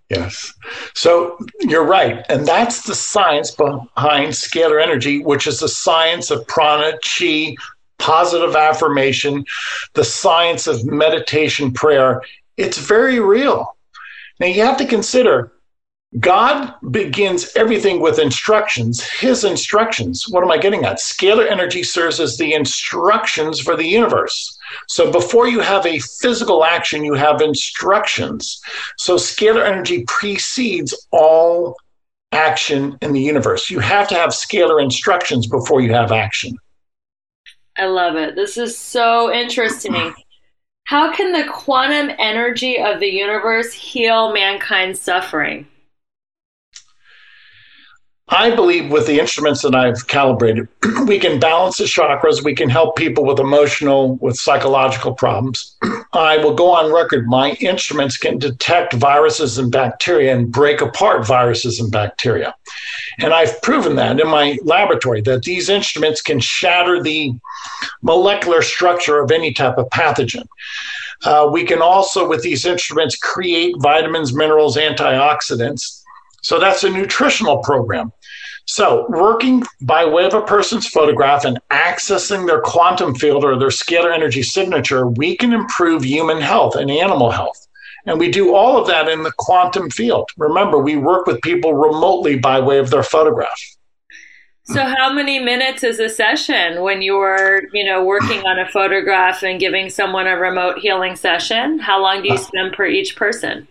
Yes. 0.10 0.54
So 0.96 1.38
you're 1.62 1.86
right. 1.86 2.26
And 2.30 2.48
that's 2.48 2.84
the 2.84 2.96
science 2.96 3.52
behind 3.52 4.34
scalar 4.34 4.82
energy, 4.82 5.24
which 5.24 5.46
is 5.46 5.60
the 5.60 5.70
science 5.70 6.32
of 6.32 6.48
prana, 6.48 6.98
chi, 7.04 7.56
positive 8.00 8.56
affirmation, 8.56 9.46
the 9.94 10.04
science 10.04 10.66
of 10.66 10.84
meditation 10.86 11.72
prayer. 11.72 12.24
It's 12.58 12.78
very 12.78 13.20
real. 13.20 13.78
Now 14.40 14.48
you 14.48 14.64
have 14.64 14.78
to 14.78 14.86
consider 14.88 15.52
God 16.20 16.74
begins 16.90 17.56
everything 17.56 18.02
with 18.02 18.18
instructions, 18.18 19.04
his 19.04 19.44
instructions. 19.44 20.26
What 20.28 20.44
am 20.44 20.50
I 20.50 20.58
getting 20.58 20.84
at? 20.84 20.98
Scalar 20.98 21.50
energy 21.50 21.84
serves 21.84 22.20
as 22.20 22.36
the 22.36 22.54
instructions 22.54 23.60
for 23.60 23.76
the 23.76 23.86
universe. 23.86 24.58
So 24.88 25.12
before 25.12 25.48
you 25.48 25.60
have 25.60 25.86
a 25.86 26.00
physical 26.00 26.64
action, 26.64 27.04
you 27.04 27.14
have 27.14 27.42
instructions. 27.42 28.62
So 28.98 29.16
scalar 29.16 29.66
energy 29.66 30.04
precedes 30.08 31.08
all 31.12 31.76
action 32.32 32.98
in 33.02 33.14
the 33.14 33.22
universe. 33.22 33.70
You 33.70 33.80
have 33.80 34.08
to 34.10 34.16
have 34.16 34.30
scalar 34.30 34.82
instructions 34.82 35.48
before 35.48 35.82
you 35.82 35.94
have 35.94 36.12
action. 36.12 36.58
I 37.78 37.86
love 37.86 38.16
it. 38.16 38.36
This 38.36 38.58
is 38.58 38.78
so 38.78 39.32
interesting. 39.32 40.14
How 40.84 41.14
can 41.14 41.32
the 41.32 41.50
quantum 41.52 42.16
energy 42.20 42.80
of 42.80 43.00
the 43.00 43.08
universe 43.08 43.72
heal 43.72 44.34
mankind's 44.34 45.00
suffering? 45.00 45.68
I 48.32 48.56
believe 48.56 48.92
with 48.92 49.08
the 49.08 49.20
instruments 49.20 49.64
that 49.64 49.74
I've 49.74 50.06
calibrated, 50.08 50.68
we 51.08 51.18
can 51.18 51.40
balance 51.40 51.80
the 51.80 51.86
chakras. 51.86 52.44
We 52.44 52.54
can 52.54 52.70
help 52.70 52.96
people 52.96 53.26
with 53.26 53.40
emotional, 53.40 54.18
with 54.18 54.38
psychological 54.38 55.14
problems. 55.14 55.76
I 56.14 56.38
will 56.38 56.54
go 56.54 56.70
on 56.72 56.94
record. 56.94 57.28
My 57.28 57.52
instruments 57.60 58.18
can 58.18 58.38
detect 58.38 58.94
viruses 58.94 59.58
and 59.58 59.72
bacteria 59.72 60.36
and 60.36 60.52
break 60.52 60.82
apart 60.82 61.26
viruses 61.26 61.80
and 61.80 61.92
bacteria. 61.92 62.54
And 63.18 63.34
I've 63.34 63.60
proven 63.64 63.96
that 63.96 64.20
in 64.20 64.28
my 64.28 64.60
laboratory 64.64 65.22
that 65.22 65.44
these 65.44 65.68
instruments 65.68 66.22
can 66.22 66.40
shatter 66.40 67.02
the 67.02 67.34
molecular 68.04 68.62
structure 68.62 69.20
of 69.20 69.32
any 69.32 69.54
type 69.54 69.78
of 69.78 69.90
pathogen. 69.90 70.48
Uh, 71.24 71.50
we 71.52 71.64
can 71.64 71.82
also, 71.82 72.30
with 72.30 72.44
these 72.44 72.66
instruments, 72.66 73.18
create 73.18 73.74
vitamins, 73.80 74.34
minerals, 74.34 74.78
antioxidants 74.78 76.00
so 76.42 76.60
that's 76.60 76.84
a 76.84 76.90
nutritional 76.90 77.58
program. 77.58 78.12
So, 78.70 79.08
working 79.10 79.64
by 79.82 80.06
way 80.06 80.26
of 80.26 80.36
a 80.36 80.44
person's 80.44 80.88
photograph 80.88 81.44
and 81.44 81.60
accessing 81.72 82.46
their 82.46 82.62
quantum 82.62 83.16
field 83.16 83.44
or 83.44 83.58
their 83.58 83.70
scalar 83.70 84.14
energy 84.14 84.44
signature, 84.44 85.08
we 85.08 85.36
can 85.36 85.54
improve 85.54 86.04
human 86.04 86.40
health 86.40 86.76
and 86.76 86.92
animal 86.92 87.32
health. 87.32 87.68
And 88.06 88.20
we 88.20 88.30
do 88.30 88.54
all 88.54 88.80
of 88.80 88.86
that 88.86 89.10
in 89.10 89.24
the 89.24 89.34
quantum 89.40 89.90
field. 89.90 90.30
Remember, 90.38 90.78
we 90.78 90.98
work 90.98 91.26
with 91.26 91.42
people 91.42 91.74
remotely 91.74 92.38
by 92.38 92.60
way 92.60 92.78
of 92.78 92.92
their 92.92 93.02
photograph. 93.02 93.60
So 94.66 94.84
how 94.84 95.12
many 95.12 95.40
minutes 95.40 95.84
is 95.84 96.00
a 96.00 96.08
session 96.08 96.84
when 96.84 97.02
you're, 97.02 97.64
you 97.74 97.84
know, 97.84 98.06
working 98.06 98.46
on 98.46 98.60
a 98.60 98.70
photograph 98.70 99.42
and 99.42 99.60
giving 99.60 99.90
someone 99.90 100.28
a 100.28 100.38
remote 100.38 100.78
healing 100.78 101.16
session? 101.16 101.80
How 101.80 102.00
long 102.00 102.22
do 102.22 102.28
you 102.28 102.36
uh, 102.36 102.38
spend 102.38 102.74
per 102.74 102.86
each 102.86 103.16
person? 103.16 103.68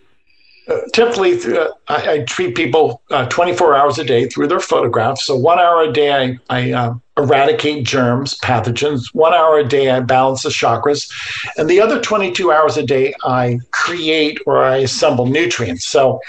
Typically, 0.93 1.41
uh, 1.55 1.69
I, 1.87 2.11
I, 2.11 2.19
treat 2.25 2.55
people 2.55 3.01
uh, 3.09 3.25
24 3.27 3.75
hours 3.75 3.97
a 3.97 4.03
day 4.03 4.27
through 4.27 4.47
their 4.47 4.59
photographs. 4.59 5.25
So 5.25 5.35
one 5.35 5.59
hour 5.59 5.81
a 5.83 5.91
day, 5.91 6.11
I, 6.13 6.37
I 6.49 6.71
uh, 6.71 6.93
eradicate 7.17 7.85
germs, 7.85 8.37
pathogens. 8.39 9.13
One 9.13 9.33
hour 9.33 9.59
a 9.59 9.67
day, 9.67 9.89
I 9.89 9.99
balance 9.99 10.43
the 10.43 10.49
chakras, 10.49 11.11
and 11.57 11.69
the 11.69 11.81
other 11.81 11.99
22 11.99 12.51
hours 12.51 12.77
a 12.77 12.83
day, 12.83 13.13
I 13.23 13.59
create 13.71 14.39
or 14.45 14.63
I 14.63 14.77
assemble 14.77 15.25
nutrients. 15.25 15.87
So 15.87 16.19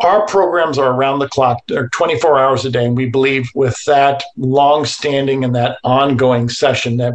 our 0.00 0.26
programs 0.26 0.78
are 0.78 0.92
around 0.92 1.18
the 1.18 1.28
clock, 1.28 1.62
they're 1.66 1.88
24 1.88 2.38
hours 2.38 2.64
a 2.64 2.70
day, 2.70 2.84
and 2.84 2.96
we 2.96 3.06
believe 3.06 3.50
with 3.54 3.76
that 3.86 4.22
long-standing 4.36 5.44
and 5.44 5.54
that 5.56 5.78
ongoing 5.82 6.48
session 6.48 6.98
that 6.98 7.14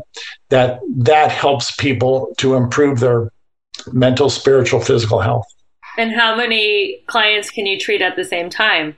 that 0.49 0.80
that 0.97 1.32
helps 1.32 1.71
people 1.76 2.34
to 2.38 2.56
improve 2.56 2.99
their 2.99 3.32
mental, 3.91 4.30
spiritual, 4.30 4.82
physical 4.82 5.19
health. 5.19 5.52
And 5.97 6.12
how 6.12 6.36
many 6.36 6.99
clients 7.08 7.49
can 7.49 7.65
you 7.65 7.79
treat 7.79 8.01
at 8.01 8.15
the 8.15 8.23
same 8.23 8.49
time? 8.49 8.95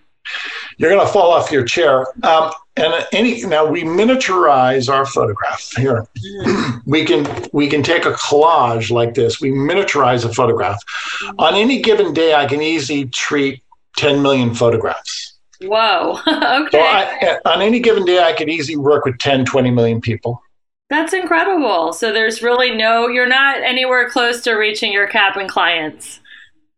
You're 0.77 0.89
going 0.89 1.05
to 1.05 1.11
fall 1.11 1.31
off 1.31 1.51
your 1.51 1.63
chair. 1.63 2.05
Um, 2.23 2.51
and 2.77 3.07
any 3.13 3.41
now 3.45 3.65
we 3.65 3.83
miniaturize 3.83 4.91
our 4.91 5.05
photograph 5.05 5.71
here. 5.77 6.07
Mm. 6.43 6.81
we 6.85 7.05
can 7.05 7.49
we 7.53 7.67
can 7.67 7.83
take 7.83 8.05
a 8.05 8.11
collage 8.11 8.91
like 8.91 9.13
this. 9.13 9.39
We 9.39 9.51
miniaturize 9.51 10.25
a 10.25 10.33
photograph. 10.33 10.81
Mm. 11.23 11.35
On 11.39 11.55
any 11.55 11.81
given 11.81 12.13
day, 12.13 12.33
I 12.33 12.45
can 12.47 12.61
easily 12.61 13.05
treat 13.05 13.61
10 13.97 14.21
million 14.21 14.53
photographs. 14.53 15.33
Whoa. 15.61 16.19
okay. 16.27 16.67
So 16.71 16.79
I, 16.79 17.39
on 17.45 17.61
any 17.61 17.79
given 17.79 18.03
day, 18.03 18.21
I 18.21 18.33
could 18.33 18.49
easily 18.49 18.75
work 18.75 19.05
with 19.05 19.17
10, 19.19 19.45
20 19.45 19.71
million 19.71 20.01
people. 20.01 20.41
That's 20.89 21.13
incredible. 21.13 21.93
So 21.93 22.11
there's 22.11 22.43
really 22.43 22.75
no, 22.75 23.07
you're 23.07 23.27
not 23.27 23.61
anywhere 23.61 24.09
close 24.09 24.41
to 24.41 24.53
reaching 24.53 24.91
your 24.91 25.07
cap 25.07 25.37
and 25.37 25.49
clients. 25.49 26.19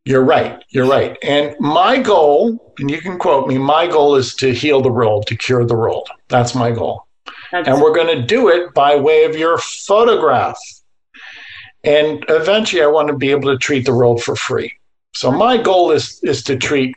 You're 0.08 0.24
right. 0.24 0.64
You're 0.70 0.88
right. 0.88 1.18
And 1.22 1.54
my 1.60 1.98
goal, 1.98 2.74
and 2.80 2.90
you 2.90 3.02
can 3.02 3.20
quote 3.20 3.46
me, 3.46 3.58
my 3.58 3.88
goal 3.88 4.16
is 4.16 4.34
to 4.36 4.54
heal 4.54 4.82
the 4.82 4.90
world, 4.90 5.28
to 5.28 5.36
cure 5.36 5.66
the 5.66 5.76
world. 5.76 6.08
That's 6.30 6.56
my 6.56 6.72
goal. 6.72 7.06
That's- 7.52 7.68
and 7.68 7.84
we're 7.84 7.94
going 7.94 8.16
to 8.18 8.26
do 8.26 8.48
it 8.48 8.74
by 8.74 8.96
way 8.96 9.26
of 9.26 9.36
your 9.36 9.58
photograph. 9.58 10.58
And 11.84 12.24
eventually, 12.30 12.82
I 12.82 12.88
want 12.88 13.10
to 13.10 13.18
be 13.18 13.32
able 13.32 13.52
to 13.52 13.58
treat 13.58 13.86
the 13.86 13.94
world 13.94 14.24
for 14.24 14.38
free. 14.38 14.72
So 15.14 15.30
my 15.30 15.58
goal 15.58 15.92
is 15.92 16.22
is 16.24 16.42
to 16.44 16.56
treat. 16.56 16.96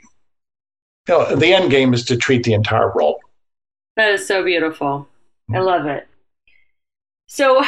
You 1.08 1.18
know, 1.18 1.34
the 1.34 1.52
end 1.52 1.70
game 1.72 1.92
is 1.94 2.04
to 2.04 2.16
treat 2.16 2.44
the 2.44 2.54
entire 2.54 2.94
world. 2.94 3.16
That 3.96 4.12
is 4.12 4.26
so 4.26 4.44
beautiful. 4.44 5.08
I 5.50 5.56
mm. 5.56 5.64
love 5.64 5.86
it. 5.86 6.06
So 7.26 7.64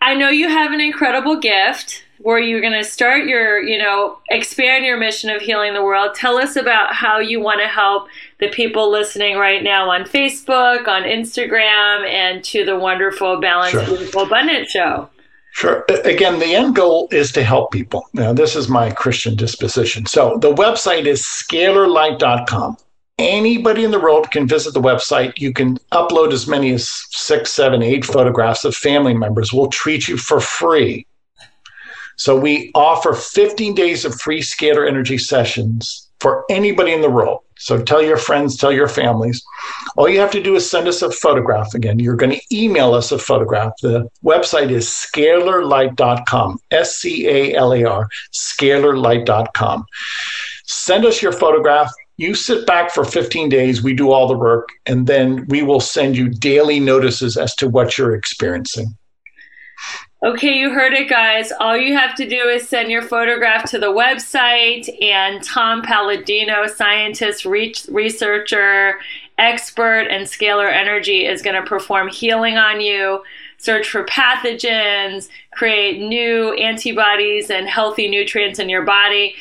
I 0.00 0.14
know 0.14 0.28
you 0.28 0.48
have 0.48 0.70
an 0.72 0.80
incredible 0.80 1.36
gift 1.40 2.04
where 2.24 2.38
you're 2.38 2.62
going 2.62 2.72
to 2.72 2.82
start 2.82 3.26
your, 3.26 3.62
you 3.62 3.76
know, 3.76 4.18
expand 4.30 4.82
your 4.82 4.96
mission 4.96 5.28
of 5.28 5.42
healing 5.42 5.74
the 5.74 5.84
world. 5.84 6.14
Tell 6.14 6.38
us 6.38 6.56
about 6.56 6.94
how 6.94 7.18
you 7.18 7.38
want 7.38 7.60
to 7.60 7.68
help 7.68 8.08
the 8.40 8.48
people 8.48 8.90
listening 8.90 9.36
right 9.36 9.62
now 9.62 9.90
on 9.90 10.04
Facebook, 10.04 10.88
on 10.88 11.02
Instagram, 11.02 12.08
and 12.08 12.42
to 12.44 12.64
the 12.64 12.78
wonderful 12.78 13.42
Balanced 13.42 13.72
sure. 13.72 13.84
Beautiful 13.84 14.22
Abundant 14.22 14.70
show. 14.70 15.10
Sure. 15.52 15.84
Again, 16.04 16.38
the 16.38 16.54
end 16.54 16.74
goal 16.74 17.08
is 17.12 17.30
to 17.32 17.44
help 17.44 17.70
people. 17.70 18.08
Now, 18.14 18.32
this 18.32 18.56
is 18.56 18.70
my 18.70 18.90
Christian 18.90 19.36
disposition. 19.36 20.06
So 20.06 20.38
the 20.38 20.54
website 20.54 21.04
is 21.04 21.20
scalarlight.com. 21.20 22.78
Anybody 23.18 23.84
in 23.84 23.90
the 23.90 24.00
world 24.00 24.30
can 24.30 24.48
visit 24.48 24.72
the 24.72 24.80
website. 24.80 25.38
You 25.38 25.52
can 25.52 25.76
upload 25.92 26.32
as 26.32 26.48
many 26.48 26.72
as 26.72 26.88
six, 27.10 27.52
seven, 27.52 27.82
eight 27.82 28.06
photographs 28.06 28.64
of 28.64 28.74
family 28.74 29.14
members. 29.14 29.52
We'll 29.52 29.68
treat 29.68 30.08
you 30.08 30.16
for 30.16 30.40
free 30.40 31.06
so 32.16 32.36
we 32.36 32.70
offer 32.74 33.12
15 33.12 33.74
days 33.74 34.04
of 34.04 34.20
free 34.20 34.40
scalar 34.40 34.88
energy 34.88 35.18
sessions 35.18 36.08
for 36.20 36.44
anybody 36.48 36.92
in 36.92 37.00
the 37.02 37.10
world. 37.10 37.40
So 37.58 37.80
tell 37.82 38.02
your 38.02 38.16
friends, 38.16 38.56
tell 38.56 38.72
your 38.72 38.88
families. 38.88 39.42
All 39.96 40.08
you 40.08 40.20
have 40.20 40.30
to 40.32 40.42
do 40.42 40.56
is 40.56 40.68
send 40.68 40.88
us 40.88 41.02
a 41.02 41.10
photograph 41.10 41.74
again. 41.74 41.98
You're 41.98 42.16
going 42.16 42.32
to 42.32 42.40
email 42.50 42.94
us 42.94 43.12
a 43.12 43.18
photograph. 43.18 43.72
The 43.80 44.08
website 44.24 44.70
is 44.70 44.86
scalarlight.com, 44.86 46.58
S 46.70 46.96
C 46.96 47.28
A 47.28 47.54
L 47.54 47.72
A 47.72 47.84
R, 47.84 48.08
scalarlight.com. 48.32 49.84
Send 50.66 51.04
us 51.04 51.22
your 51.22 51.32
photograph. 51.32 51.92
You 52.16 52.34
sit 52.34 52.66
back 52.66 52.92
for 52.92 53.04
15 53.04 53.48
days, 53.48 53.82
we 53.82 53.92
do 53.92 54.10
all 54.10 54.28
the 54.28 54.38
work, 54.38 54.68
and 54.86 55.06
then 55.06 55.46
we 55.48 55.62
will 55.62 55.80
send 55.80 56.16
you 56.16 56.28
daily 56.28 56.80
notices 56.80 57.36
as 57.36 57.54
to 57.56 57.68
what 57.68 57.98
you're 57.98 58.14
experiencing. 58.14 58.96
Okay, 60.24 60.56
you 60.56 60.70
heard 60.70 60.94
it, 60.94 61.10
guys. 61.10 61.52
All 61.60 61.76
you 61.76 61.94
have 61.98 62.14
to 62.14 62.26
do 62.26 62.48
is 62.48 62.66
send 62.66 62.90
your 62.90 63.02
photograph 63.02 63.68
to 63.72 63.78
the 63.78 63.92
website, 63.92 64.88
and 65.02 65.44
Tom 65.44 65.82
Paladino, 65.82 66.66
scientist, 66.66 67.44
researcher, 67.44 69.00
expert, 69.36 70.06
and 70.10 70.26
scalar 70.26 70.72
energy, 70.72 71.26
is 71.26 71.42
going 71.42 71.62
to 71.62 71.68
perform 71.68 72.08
healing 72.08 72.56
on 72.56 72.80
you, 72.80 73.22
search 73.58 73.90
for 73.90 74.02
pathogens, 74.06 75.28
create 75.52 76.00
new 76.00 76.54
antibodies 76.54 77.50
and 77.50 77.68
healthy 77.68 78.08
nutrients 78.08 78.58
in 78.58 78.70
your 78.70 78.82
body 78.82 79.34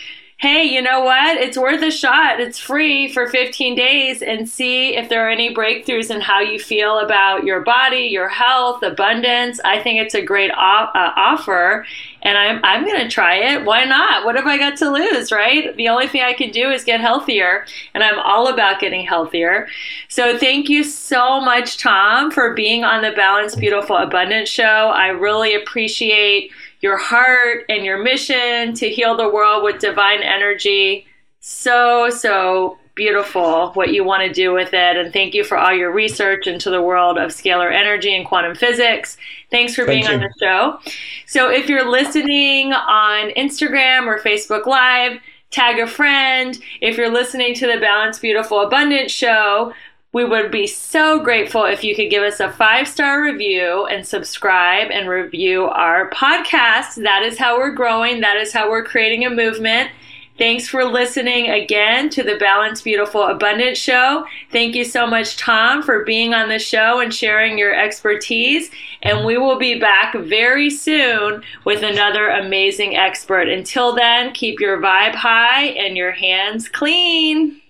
hey, 0.44 0.66
you 0.66 0.82
know 0.82 1.00
what? 1.00 1.38
It's 1.38 1.58
worth 1.58 1.82
a 1.84 1.90
shot. 1.90 2.42
It's 2.42 2.60
free 2.60 3.08
for 3.14 3.30
15 3.30 3.76
days 3.76 4.22
and 4.22 4.50
see 4.50 4.94
if 4.94 5.08
there 5.08 5.26
are 5.26 5.30
any 5.30 5.56
breakthroughs 5.56 6.14
in 6.14 6.20
how 6.20 6.42
you 6.42 6.60
feel 6.60 7.00
about 7.00 7.46
your 7.46 7.62
body, 7.62 8.10
your 8.12 8.28
health, 8.28 8.84
abundance. 8.84 9.62
I 9.64 9.82
think 9.82 10.02
it's 10.02 10.16
a 10.16 10.22
great 10.22 10.52
uh, 10.52 10.88
offer 10.94 11.86
and 12.24 12.38
I'm, 12.38 12.60
I'm 12.62 12.84
going 12.84 13.00
to 13.00 13.08
try 13.08 13.36
it. 13.36 13.64
Why 13.64 13.86
not? 13.86 14.26
What 14.26 14.36
have 14.36 14.46
I 14.46 14.58
got 14.58 14.76
to 14.80 14.92
lose, 14.92 15.32
right? 15.32 15.74
The 15.78 15.88
only 15.88 16.10
thing 16.10 16.24
I 16.24 16.34
can 16.34 16.52
do 16.52 16.70
is 16.72 16.84
get 16.84 17.00
healthier 17.00 17.66
and 17.94 18.04
I'm 18.04 18.20
all 18.20 18.50
about 18.50 18.82
getting 18.82 19.06
healthier. 19.06 19.70
So 20.10 20.38
thank 20.38 20.68
you 20.68 20.84
so 20.84 21.40
much, 21.40 21.78
Tom, 21.78 22.32
for 22.32 22.54
being 22.54 22.84
on 22.84 23.02
the 23.02 23.12
Balance 23.12 23.56
Beautiful 23.56 23.96
Abundance 23.96 24.50
show. 24.50 24.92
I 24.94 25.08
really 25.08 25.56
appreciate 25.56 26.52
your 26.84 26.98
heart 26.98 27.64
and 27.70 27.86
your 27.86 28.04
mission 28.04 28.74
to 28.74 28.90
heal 28.90 29.16
the 29.16 29.30
world 29.30 29.64
with 29.64 29.80
divine 29.80 30.22
energy. 30.22 31.08
So, 31.40 32.10
so 32.10 32.78
beautiful 32.94 33.72
what 33.72 33.92
you 33.92 34.04
want 34.04 34.22
to 34.22 34.32
do 34.32 34.54
with 34.54 34.74
it. 34.74 34.98
And 34.98 35.12
thank 35.12 35.34
you 35.34 35.46
for 35.46 35.58
all 35.58 35.74
your 35.74 35.92
research 35.92 36.46
into 36.46 36.70
the 36.70 36.82
world 36.82 37.18
of 37.18 37.32
scalar 37.32 37.74
energy 37.74 38.14
and 38.14 38.28
quantum 38.28 38.54
physics. 38.54 39.18
Thanks 39.50 39.74
for 39.74 39.86
thank 39.86 40.06
being 40.06 40.20
you. 40.20 40.26
on 40.26 40.30
the 40.30 40.34
show. 40.40 40.92
So, 41.26 41.50
if 41.50 41.70
you're 41.70 41.90
listening 41.90 42.74
on 42.74 43.30
Instagram 43.32 44.06
or 44.06 44.20
Facebook 44.20 44.66
Live, 44.66 45.20
tag 45.52 45.80
a 45.80 45.88
friend. 45.88 46.60
If 46.82 46.98
you're 46.98 47.12
listening 47.12 47.54
to 47.56 47.68
the 47.68 47.80
Balance 47.80 48.20
Beautiful 48.20 48.60
Abundance 48.60 49.12
show, 49.12 49.72
we 50.14 50.24
would 50.24 50.52
be 50.52 50.68
so 50.68 51.20
grateful 51.20 51.66
if 51.66 51.84
you 51.84 51.96
could 51.96 52.12
give 52.12 52.22
us 52.22 52.40
a 52.40 52.52
five 52.52 52.88
star 52.88 53.24
review 53.24 53.88
and 53.88 54.08
subscribe 54.08 54.92
and 54.92 55.10
review 55.10 55.66
our 55.66 56.10
podcast. 56.12 57.02
That 57.04 57.24
is 57.24 57.40
how 57.40 57.58
we're 57.58 57.74
growing, 57.74 58.22
that 58.22 58.38
is 58.38 58.54
how 58.54 58.70
we're 58.70 58.86
creating 58.86 59.26
a 59.26 59.32
movement. 59.32 59.90
Thanks 60.38 60.68
for 60.68 60.84
listening 60.84 61.50
again 61.50 62.10
to 62.12 62.24
the 62.24 62.38
Balance 62.38 62.82
Beautiful 62.82 63.24
Abundance 63.24 63.78
Show. 63.78 64.26
Thank 64.52 64.76
you 64.76 64.84
so 64.84 65.06
much, 65.06 65.38
Tom, 65.38 65.84
for 65.84 66.04
being 66.06 66.34
on 66.34 66.50
the 66.50 66.58
show 66.58 67.00
and 67.00 67.14
sharing 67.14 67.58
your 67.58 67.74
expertise. 67.74 68.72
And 69.04 69.26
we 69.26 69.38
will 69.38 69.60
be 69.60 69.80
back 69.80 70.16
very 70.16 70.72
soon 70.72 71.44
with 71.66 71.84
another 71.84 72.30
amazing 72.30 72.96
expert. 72.96 73.48
Until 73.48 73.94
then, 73.94 74.34
keep 74.34 74.60
your 74.60 74.82
vibe 74.82 75.14
high 75.14 75.66
and 75.66 75.96
your 75.96 76.12
hands 76.12 76.68
clean. 76.68 77.62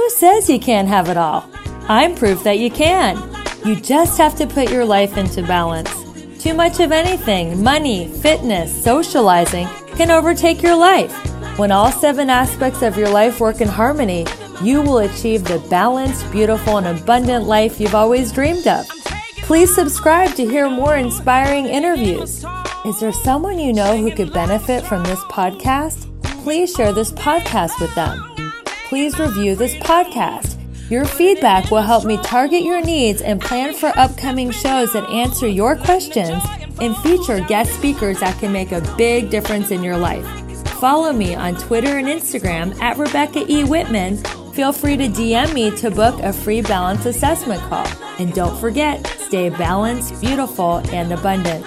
Who 0.00 0.08
says 0.08 0.48
you 0.48 0.58
can't 0.58 0.88
have 0.88 1.10
it 1.10 1.18
all? 1.18 1.46
I'm 1.86 2.14
proof 2.14 2.42
that 2.44 2.58
you 2.58 2.70
can. 2.70 3.18
You 3.66 3.76
just 3.76 4.16
have 4.16 4.34
to 4.36 4.46
put 4.46 4.70
your 4.70 4.86
life 4.86 5.18
into 5.18 5.42
balance. 5.42 5.90
Too 6.42 6.54
much 6.54 6.80
of 6.80 6.90
anything, 6.90 7.62
money, 7.62 8.08
fitness, 8.08 8.72
socializing, 8.82 9.68
can 9.96 10.10
overtake 10.10 10.62
your 10.62 10.74
life. 10.74 11.12
When 11.58 11.70
all 11.70 11.92
seven 11.92 12.30
aspects 12.30 12.80
of 12.80 12.96
your 12.96 13.10
life 13.10 13.40
work 13.40 13.60
in 13.60 13.68
harmony, 13.68 14.24
you 14.62 14.80
will 14.80 15.00
achieve 15.00 15.44
the 15.44 15.58
balanced, 15.68 16.32
beautiful, 16.32 16.78
and 16.78 16.98
abundant 16.98 17.44
life 17.44 17.78
you've 17.78 17.94
always 17.94 18.32
dreamed 18.32 18.66
of. 18.66 18.88
Please 19.42 19.72
subscribe 19.74 20.34
to 20.36 20.46
hear 20.46 20.70
more 20.70 20.96
inspiring 20.96 21.66
interviews. 21.66 22.42
Is 22.86 23.00
there 23.00 23.12
someone 23.12 23.58
you 23.58 23.74
know 23.74 23.98
who 23.98 24.10
could 24.12 24.32
benefit 24.32 24.82
from 24.82 25.04
this 25.04 25.20
podcast? 25.24 26.06
Please 26.42 26.74
share 26.74 26.94
this 26.94 27.12
podcast 27.12 27.78
with 27.78 27.94
them 27.94 28.29
please 28.90 29.20
review 29.20 29.54
this 29.54 29.76
podcast. 29.76 30.56
Your 30.90 31.04
feedback 31.04 31.70
will 31.70 31.80
help 31.80 32.04
me 32.04 32.16
target 32.24 32.64
your 32.64 32.84
needs 32.84 33.22
and 33.22 33.40
plan 33.40 33.72
for 33.72 33.96
upcoming 33.96 34.50
shows 34.50 34.92
that 34.94 35.08
answer 35.10 35.46
your 35.46 35.76
questions 35.76 36.42
and 36.80 36.96
feature 36.96 37.38
guest 37.42 37.72
speakers 37.72 38.18
that 38.18 38.36
can 38.40 38.52
make 38.52 38.72
a 38.72 38.80
big 38.98 39.30
difference 39.30 39.70
in 39.70 39.84
your 39.84 39.96
life. 39.96 40.26
Follow 40.80 41.12
me 41.12 41.36
on 41.36 41.54
Twitter 41.54 41.98
and 41.98 42.08
Instagram 42.08 42.76
at 42.80 42.98
Rebecca 42.98 43.44
E. 43.46 43.62
Whitman. 43.62 44.16
Feel 44.54 44.72
free 44.72 44.96
to 44.96 45.06
DM 45.06 45.54
me 45.54 45.70
to 45.76 45.92
book 45.92 46.18
a 46.24 46.32
free 46.32 46.60
balance 46.60 47.06
assessment 47.06 47.62
call. 47.68 47.86
And 48.18 48.34
don't 48.34 48.58
forget, 48.58 49.06
stay 49.20 49.50
balanced, 49.50 50.20
beautiful, 50.20 50.78
and 50.92 51.12
abundant. 51.12 51.64